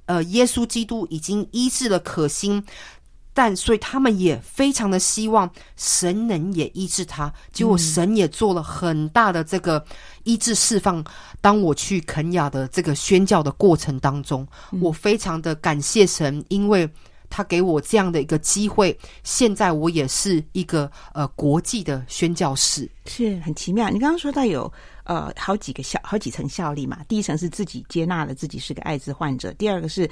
[0.07, 2.63] 呃，耶稣基督已经医治了可欣。
[3.39, 9.81] 但所以他们也非常的希望神能也医治他，结果神也做了很大的这个
[10.25, 11.05] 医治释放。
[11.41, 14.45] 当我去肯雅的这个宣教的过程当中，
[14.83, 16.91] 我非常的感谢神，因为
[17.31, 18.99] 他给我这样的一个机会。
[19.23, 23.89] 现在我也是一个呃国际的宣教士，是很奇妙。
[23.89, 24.73] 你刚刚说到有
[25.05, 30.11] 呃好几个效好几层效力嘛，第一层是自己接纳了自己是个艾滋患者，第二个是。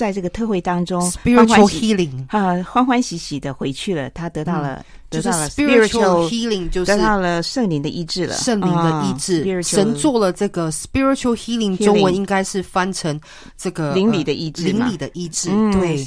[0.00, 4.08] 在这个特会当中，spiritual healing 啊，欢欢喜喜的回去了。
[4.14, 8.34] 他得到了，嗯、得到了 spiritual healing，就是得到了圣灵的医治了。
[8.34, 13.20] 圣灵的医治，哦、神做了这个 spiritual healing，, 中文应该是翻成
[13.58, 15.50] 这个灵里的医治，灵里的医治。
[15.70, 16.02] 对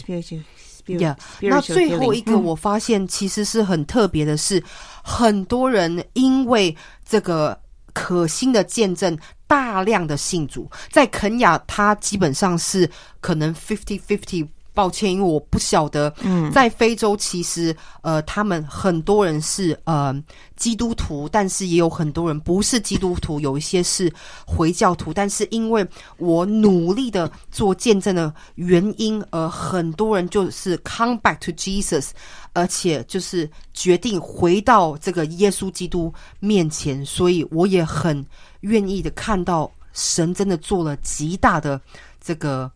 [0.88, 4.64] ，yeah, 那最后一个我发现其实是很特别的是，嗯、
[5.04, 6.76] 很多人因为
[7.08, 7.56] 这个
[7.94, 9.16] 可欣的见证。
[9.54, 12.89] 大量的信主在肯雅，他基本上是
[13.22, 14.47] 可能 fifty fifty。
[14.74, 16.14] 抱歉，因为我不晓得。
[16.22, 20.14] 嗯，在非洲其实呃，他们很多人是呃
[20.56, 24.12] 基督徒，但是也有很多人不是基督徒，有一些是
[24.46, 25.14] 回教徒。
[25.14, 25.86] 但是因为
[26.18, 32.10] 我努力的做见证的原因，呃，很多人就是 come back to Jesus，
[32.54, 37.06] 而且就是决定回到这个耶稣基督面前。
[37.06, 38.26] 所以我也很。
[38.64, 41.82] 愿意的看到神真的做了极大的
[42.24, 42.72] 这个，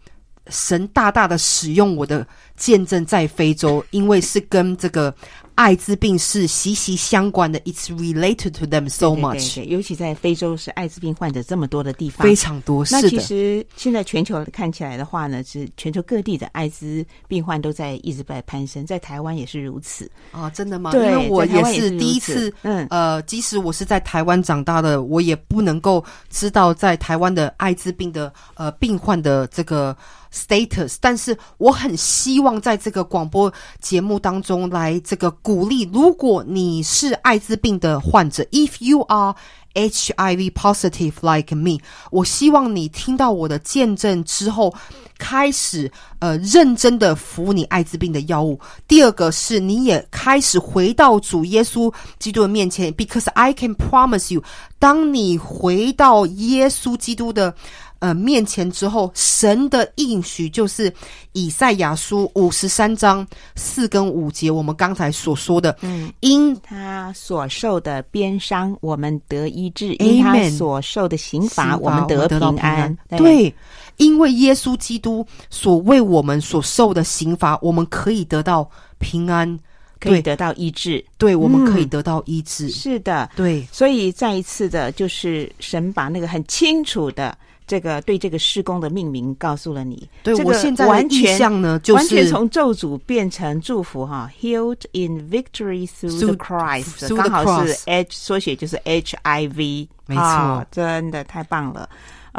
[0.50, 2.26] 神大大的使用我的
[2.56, 5.14] 见证在非洲，因为是跟这个。
[5.58, 9.56] 艾滋病是息息相关的，It's related to them so much。
[9.56, 12.86] 对对对，尤其在非洲是艾滋病患者这么多的地方，非常多。
[12.92, 20.48] 那其实现在全球看起来的话呢，是全球各地的艾滋病患都在一直在攀升，在台湾也是如此啊？
[20.52, 20.92] 真的吗？
[20.92, 22.54] 对，因为我也是第一次。
[22.62, 29.98] 嗯，呃，即使我是在台湾长大的，我也不能够知道在台湾的艾滋病的呃病患的这个。
[30.34, 33.52] status，但是我很希望在这个广播
[33.82, 39.36] 节目当中来这个鼓励，如果你是艾滋病的患者，if you are
[39.74, 41.78] HIV positive like me，
[42.10, 44.74] 我希望你听到我的见证之后，
[45.20, 48.60] 开始呃认真的服你艾滋病的药物。
[48.88, 54.44] 第二个是你也开始回到主耶稣基督的面前，because I can promise you，
[54.80, 57.54] 当你回到耶稣基督的。
[58.00, 60.94] 呃，面前之后，神的应许就是
[61.32, 63.26] 以赛亚书五十三章
[63.56, 72.96] 四跟五节，我们刚才所说的，嗯，因他所受的鞭伤，我们得医治；因他所受的刑罚，我们得平安。
[73.10, 73.54] 对，
[73.98, 78.70] 因为耶稣基督所为我们所受的刑罚，我们可以得到
[79.00, 79.60] 平安，
[80.00, 81.04] 可以得到医治。
[81.18, 82.70] 对，我们可以得到医治。
[82.70, 83.68] 是的，对。
[83.72, 87.36] 所以再一次的，就是神把那个很清楚的。
[87.68, 90.10] 这个对这个施工的命名告诉了你。
[90.24, 101.88] 对，这个我现在完全呢，就是完全从咒诅变成祝福哈，Healed in victory through the Christ，刚好是 H 缩写就是 HIV，没错，哦，真的太棒了。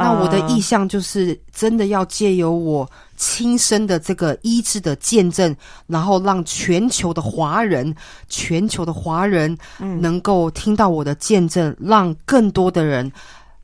[0.01, 5.53] 那我的意向就是真的要借由我亲身的这个医治的见证，
[5.89, 7.93] 然后让全球的华人，
[8.29, 13.11] 全球的华人能够听到我的见证，让更多的人。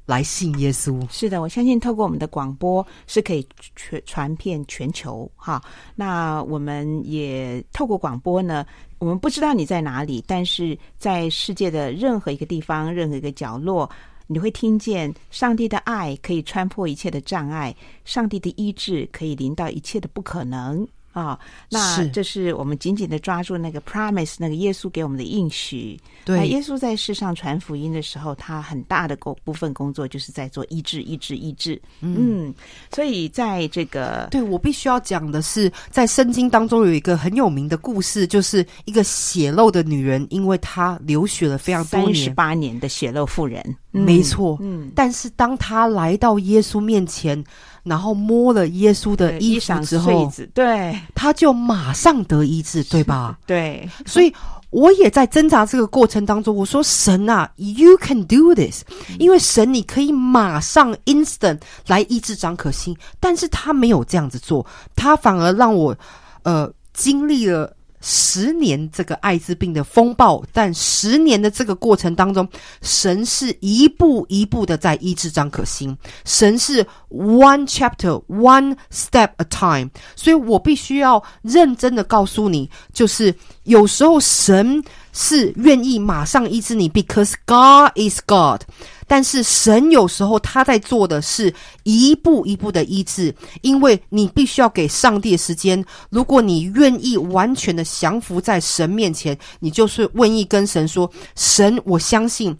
[0.07, 1.01] 来信耶稣。
[1.11, 5.63] 是的，我相信透过我们的广播是可以传传遍全球哈。
[5.95, 8.67] 那我们也透过广播呢，
[8.99, 13.89] 我们不知道你在哪里，但是在世界的任何一个地方、任何一个角落，
[14.27, 17.75] 你会听见上帝的爱可以穿破一切的障碍，
[18.05, 20.87] 上帝的医治可以临到一切的不可能。
[21.15, 21.39] 啊、哦，
[21.71, 25.99] 那这是我们紧紧的抓住那个 promise，那个耶稣给我们的应许。
[26.25, 31.81] 对，耶稣在世上传福音的时候，他很大的工部分工作就是在做医治、医治、医治。
[32.01, 32.55] 嗯，嗯，
[32.93, 43.63] 所以在这个，对，我必须要讲的是，在圣经当中有一个很有名的故事，就是一个血漏的女人，因为她流血了非常多年，三十八年的血漏妇人。
[43.93, 47.45] 嗯、没错，嗯，但是当她来到耶稣面前。
[47.85, 53.39] 然后摸了耶稣的衣服之后，对，他就马上得医治， 对吧？
[53.47, 54.35] 对，所以
[54.71, 56.57] 我也在挣扎这个过程当中。
[56.57, 58.83] 我说：“神啊，You can do this，
[59.19, 64.67] 因为神你可以马上 instant 来医治张可欣，但是他没有这样子做，
[64.97, 65.97] 他反而让我
[66.43, 67.77] 呃经历了。”
[68.07, 72.47] 十年这个艾滋病的风暴，但十年的这个过程当中，
[72.83, 75.97] 神是一步一步的在医治张可欣，
[76.27, 84.85] 神是 one chapter one step a time，所以我必须要认真的告诉你，就是有时候神
[85.15, 88.61] 是愿意马上医治你，because God is God。
[89.07, 91.55] 但是神有时候他在做的是
[91.85, 95.83] 一步一步的医治，因为你必须要给上帝的时间。
[96.11, 102.57] 如果你愿意完全的降服在神面前，你就是愿意跟神说：“神，我相信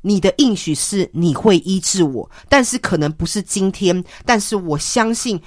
[0.00, 5.40] 你的应许是你会医治我，但是可能不是今天，但是我相信。”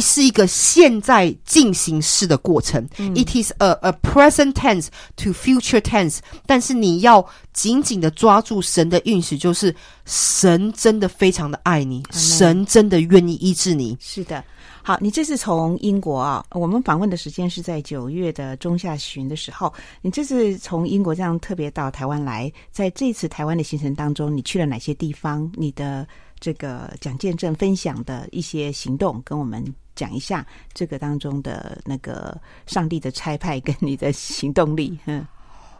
[0.00, 2.86] 是一个现在进行式的过程。
[2.98, 6.18] 嗯，It is a a present tense to future tense。
[6.46, 9.74] 但是你要紧紧的抓住神的应许，就是
[10.04, 13.96] 神真的非常的爱你，神真的愿意医治你。
[14.00, 14.42] 是的，
[14.82, 19.72] 好，你这次从英国啊，我们访问的时间是在九月的中下旬的时候。
[20.02, 25.50] 你这次从英国这样特别到台湾来，在这次台湾的行程当中，你去了哪些地方？
[25.54, 26.06] 你的
[26.44, 29.64] 这个蒋建正分享的一些行动，跟我们。
[29.96, 32.36] 讲一下这个当中的那个
[32.66, 34.98] 上帝的差派跟你的行动力。
[35.06, 35.24] 嗯，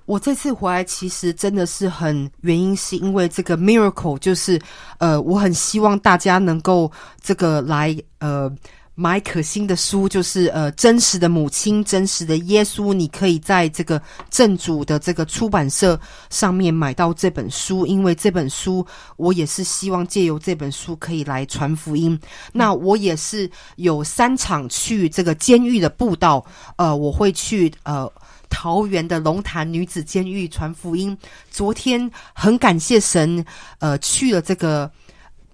[0.06, 4.56] 我这次回来其实真的是很原因，是因为这个 miracle，就是
[4.98, 6.88] 呃，我很希望大家能够
[7.20, 8.48] 这个来呃。
[8.96, 12.94] 买可心的书，就是呃，真实的母亲，真实的耶稣。
[12.94, 15.98] 你可以在这个正主的这个出版社
[16.30, 18.86] 上面买到这本书，因为这本书
[19.16, 22.16] 我也是希望借由这本书可以来传福音。
[22.52, 26.44] 那我也是有三场去这个监狱的布道，
[26.76, 28.08] 呃，我会去呃
[28.48, 31.18] 桃园的龙潭女子监狱传福音。
[31.50, 33.44] 昨天很感谢神，
[33.80, 34.88] 呃，去了这个。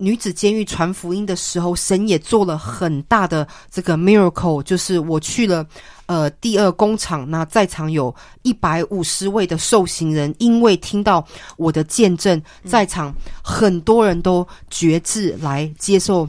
[0.00, 5.64] 女子监狱传福音的时候，神也做了很大的这个 miracle，就是我去了
[6.06, 11.24] 呃第二工厂，那在场有一百五十位的受刑人，因为听到
[11.58, 16.26] 我的见证，在场很多人都决志来接受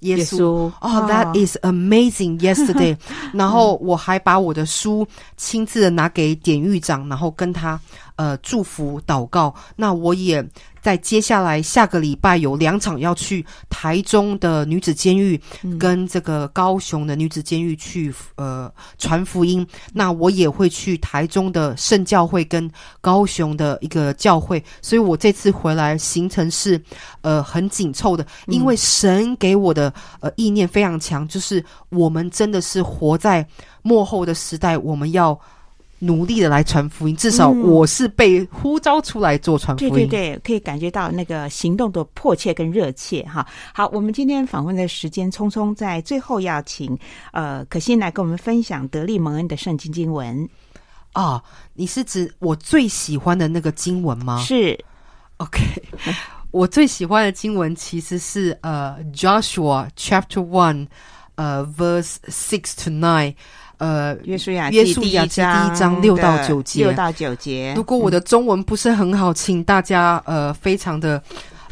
[0.00, 0.44] 耶稣。
[0.44, 2.96] 哦、oh,，That is amazing yesterday。
[3.32, 5.08] 然后我还把我的书
[5.38, 7.80] 亲自的拿给典狱长，然后跟他
[8.16, 9.54] 呃祝福祷告。
[9.76, 10.44] 那我也。
[10.82, 15.36] 在接下来下个礼拜有两场要去台中的女子监狱，
[15.80, 19.66] 跟这个高雄的女子监狱去呃传福音。
[19.92, 26.80] 那我也会去台中的圣教会跟高雄的一个教会，所以我这次回来行程是
[27.22, 33.44] 呃很紧凑的，因为神给我的呃意念非常强，就是我们真的是活在
[33.82, 35.36] 幕后的时代，我们要。
[36.06, 39.90] 努力的来传福音，至少我是被呼召出来做传福音。
[39.90, 39.92] 嗯。
[39.92, 43.46] 对对对，可以感觉到那个行动的迫切跟热切哈。
[43.74, 46.96] 好，我们今天访问的时间匆匆，在最后要请
[47.32, 50.48] 呃可欣来跟我们分享得力蒙恩的圣经经文
[51.14, 51.42] 哦。
[51.74, 54.38] 你是指我最喜欢的那个经文吗？
[54.40, 54.78] 是
[55.38, 55.60] ，OK。
[56.52, 60.86] 我最喜欢的经文其实是呃 Joshua Chapter One，
[61.34, 63.34] 呃 Verse Six to Nine。
[63.78, 67.74] 呃，约书亚约书亚记第一章六到九节，六到九节。
[67.76, 71.22] 如果我的中文不是很好，请大家呃，非常的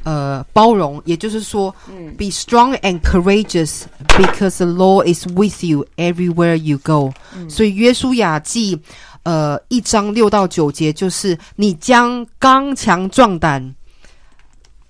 [0.03, 7.11] 呃包容，也就是说，嗯，be strong and courageous because the law is with you everywhere you go。
[7.35, 8.79] 嗯，所以约书亚记
[9.23, 13.75] 呃一章六到九节就是你将刚强壮胆，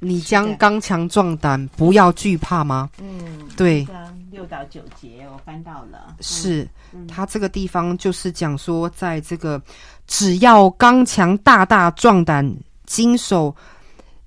[0.00, 2.90] 你将刚强壮胆，不要惧怕吗？
[3.00, 3.86] 嗯，对，
[4.34, 6.68] 六到九节我翻到了，是
[7.06, 9.62] 他这个地方就是讲说，在这个
[10.06, 12.54] 只要刚强大大壮胆，
[12.84, 13.54] 经手。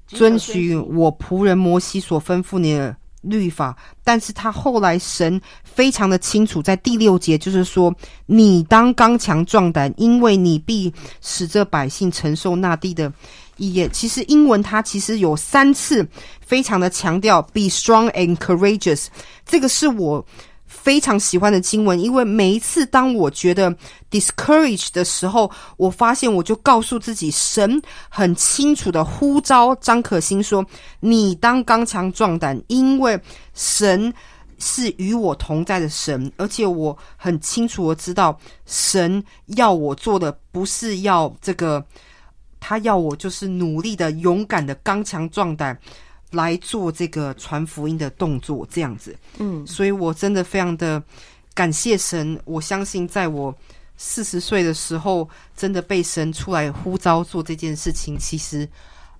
[0.10, 7.94] 遵循我仆人摩西所吩咐你的律法，但是他后来神非常的清楚，在第六节就是说，
[8.26, 13.12] 你当刚强壮胆，因为你必使这百姓承受那地的
[13.58, 13.90] 义业。
[13.90, 16.08] 其实英文它其实有三次
[16.40, 19.08] 非常的强调，be strong and courageous，
[19.46, 20.26] 这个是我。
[20.70, 23.74] 非常喜欢的经文，因为每一次当我觉得
[24.12, 30.66] discouraged 的时候，我发现我就告诉自己，神很清楚的呼召张可心说
[31.00, 33.18] ：“你当刚强壮胆，因为
[33.54, 34.14] 神
[34.60, 39.24] 是与我同在的神，而且我很清楚的知道，神
[39.56, 41.84] 要我做的不是要这个，
[42.60, 45.78] 他要我就是努力的、勇敢的、刚强壮胆。”
[46.32, 51.02] 来做这个传福音的动作，这样子，嗯，所以我真的非常的
[51.54, 52.38] 感谢神。
[52.44, 53.56] 我相信，在我
[53.96, 58.68] 四十岁的时候，真的被神出来呼召做这件事情，其实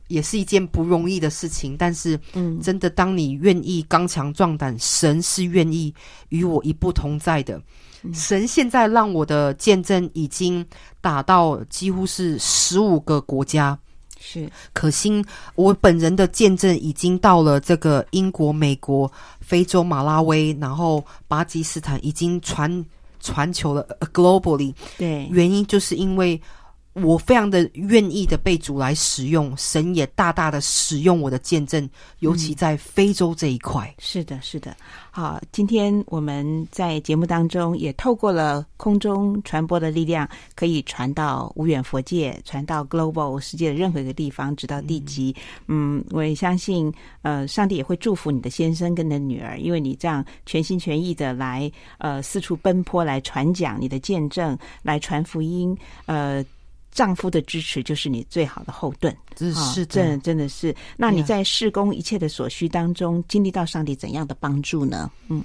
[0.10, 1.78] 也是一件不容易的事情。
[1.78, 5.96] 但是，嗯，真的，当你愿意刚强壮胆，神是愿意
[6.28, 7.58] 与我一步同在的。
[8.04, 10.66] 嗯，神现在让我的见证已经
[11.02, 13.78] 打到几乎是十五个国家。
[14.20, 15.24] 是可心，
[15.56, 22.86] 我本人的见证已经到了这个英国、美国、非洲、马拉维，然后巴基斯坦，已经传
[23.20, 24.74] 传球了，globally。
[24.98, 26.42] 对，原因就是因为。
[27.04, 31.88] 我非常的愿意的被主来使用，神也大大的使用我的见证，
[32.20, 33.94] 尤其在非洲这一块。
[33.98, 34.76] 嗯，是的，是的。
[35.12, 45.36] 好，今天我们在节目当中也透过了空中传播的力量，可以传到无远佛界，传到 global 世界的任何一个地方，直到地极。
[45.68, 46.94] 嗯，嗯，我也相信，
[47.24, 55.76] 呃，上帝也会祝福你的先生跟你的女儿，因为你这样全心全意的来，呃，四处奔波来传讲你的见证，来传福音，
[56.06, 56.46] 呃。
[56.98, 60.76] 丈夫的支持就是你最好的后盾，是是的，真的真的是。
[60.98, 65.12] 那你在事工一切的所需当中，经历到上帝怎样的帮助呢？
[65.28, 65.44] 嗯，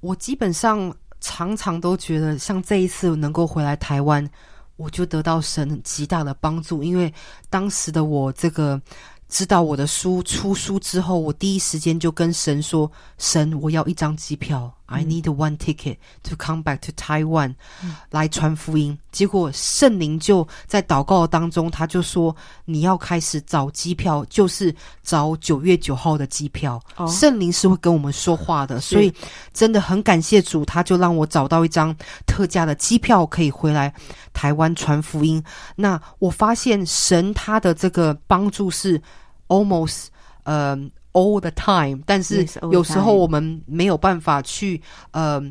[0.00, 4.28] 我基本上常常都觉得，像这一次能够回来台湾，
[4.76, 7.10] 我就得到神极大的帮助，因为
[7.48, 8.78] 当时的我这个。
[9.26, 12.88] 知道我的书出书之后，我第一时间就跟神说
[13.18, 22.34] ：“神，我要一张机票，嗯，I need one ticket to come back to Taiwan，嗯，来传福音。”结果圣灵就在祷告当中，他就说
[22.64, 26.80] ：“你要开始找机票，就是找九月九号的机票。
[26.96, 29.12] 哦”圣灵是会跟我们说话的，所以
[29.52, 31.94] 真的很感谢主，他就让我找到一张
[32.26, 33.92] 特价的机票，可以回来
[34.32, 35.42] 台湾传福音。
[35.76, 39.00] 那我发现神他的这个帮助是。
[39.46, 40.06] Almost，
[40.44, 40.74] 呃、
[41.14, 44.80] uh，all the time，但是有时候我们没有办法去，
[45.12, 45.42] 呃。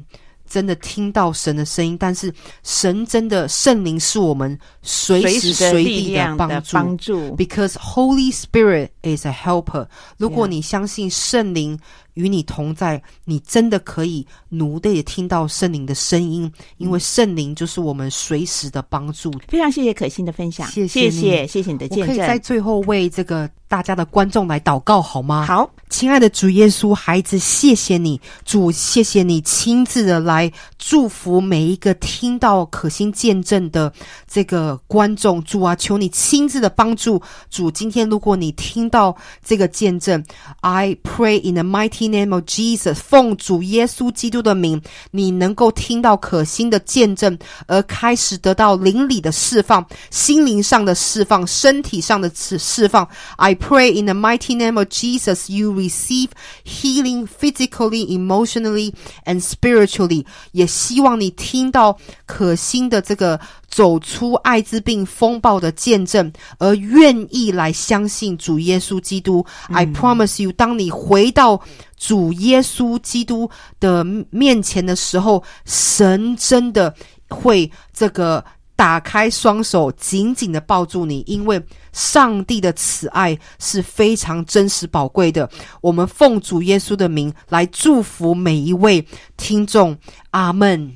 [0.45, 6.73] 真的听到神的声音，但是神真的圣灵是我们随时随地的帮助。
[6.73, 9.87] 帮助，Because Holy Spirit is a helper。
[10.17, 11.79] 如果你相信圣灵
[12.13, 19.31] 与你同在，你真的可以努力的听到圣灵的声音，因为圣灵就是我们随时的帮助。
[19.47, 22.01] 非常谢谢可心的分享，谢谢谢谢，谢谢你的见证。
[22.01, 25.45] 我可以在最后为这个大家的观众来祷告好吗？
[25.45, 30.51] 好，亲爱的主耶稣，孩子，谢谢你，主，谢谢你亲自的来。
[30.85, 33.91] 祝福每一个听到可心见证的
[34.27, 37.21] 这个观众，主啊，求你亲自的帮助。
[37.49, 40.21] 主，今天如果你听到这个见证
[40.59, 44.81] ，I pray in the mighty name of Jesus，奉主耶稣基督的名，
[45.11, 53.07] 你能够听到可心的见证，而开始得到灵里的释放、心灵上的释放、身体上的释释放。
[53.37, 56.31] I pray in the mighty name of Jesus，you receive
[56.65, 60.25] healing physically, emotionally, and spiritually。
[60.51, 61.95] 也希望你听到
[62.25, 69.45] 可心的这个走出艾滋病风暴的见证，而愿意来相信主耶稣基督。
[69.69, 71.61] 嗯、I promise you，当你回到
[71.97, 73.49] 主耶稣基督
[73.79, 76.93] 的面前的时候，神真的
[77.29, 78.43] 会这个
[78.75, 81.61] 打开双手，紧紧的抱住你，因为
[81.91, 85.49] 上帝的慈爱是非常真实宝贵的。
[85.81, 89.05] 我们奉主耶稣的名来祝福每一位
[89.37, 89.95] 听众。
[90.31, 90.91] 阿门。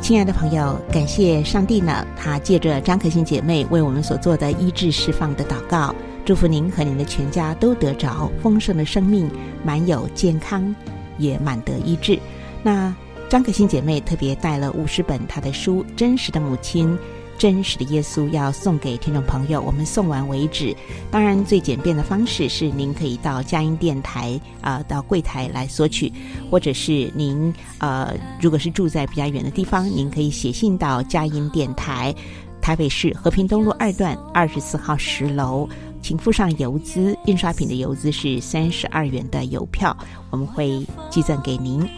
[0.00, 9.30] 亲爱的朋友，感谢上帝呢，他借着张可欣姐妹为我们所做的医治释放的祷告，祝福您和您的全家都得着丰盛的生命，
[9.62, 10.74] 满有健康，
[11.18, 12.18] 也满得医治。
[12.62, 12.94] 那
[13.30, 16.88] 张可欣姐妹特别带了五十本她的书《真实的母亲》。
[17.38, 20.76] 真实的耶稣要送给听众朋友，我们送完为止。
[21.12, 26.12] 当然，最简便的方式是您可以到佳音电台啊、到柜台来索取，
[26.50, 28.12] 或者是您呃，
[28.42, 32.12] 如果是住在比较远的地方，您可以写信到佳音电台，
[32.60, 35.68] 台北市和平东路二段二十四号十楼，
[36.02, 39.96] 请附上邮资，印刷品的邮资是三十二元的邮票，
[40.30, 41.88] 我们会寄赠给您。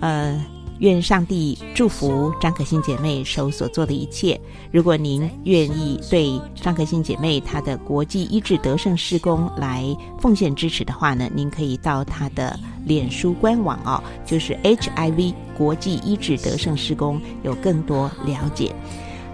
[0.00, 0.44] 呃。
[0.78, 4.40] 愿上帝祝福张可欣姐妹手所做的一切。
[4.72, 9.84] 如果您愿意对张可欣姐妹她的国际医治得胜事工来
[10.20, 18.74] 奉献支持的话呢，您可以到她的脸书官网哦，就是 HIV 国际医治得胜事工，有更多了解。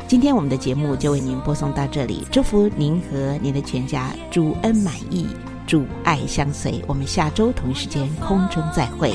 [0.06, 5.24] 今天我们的节目就为您播送到这里，祝福您和您的全家，主恩满溢，
[5.66, 6.82] 主爱相随。
[6.88, 9.14] 我们下周同一时间空中再会。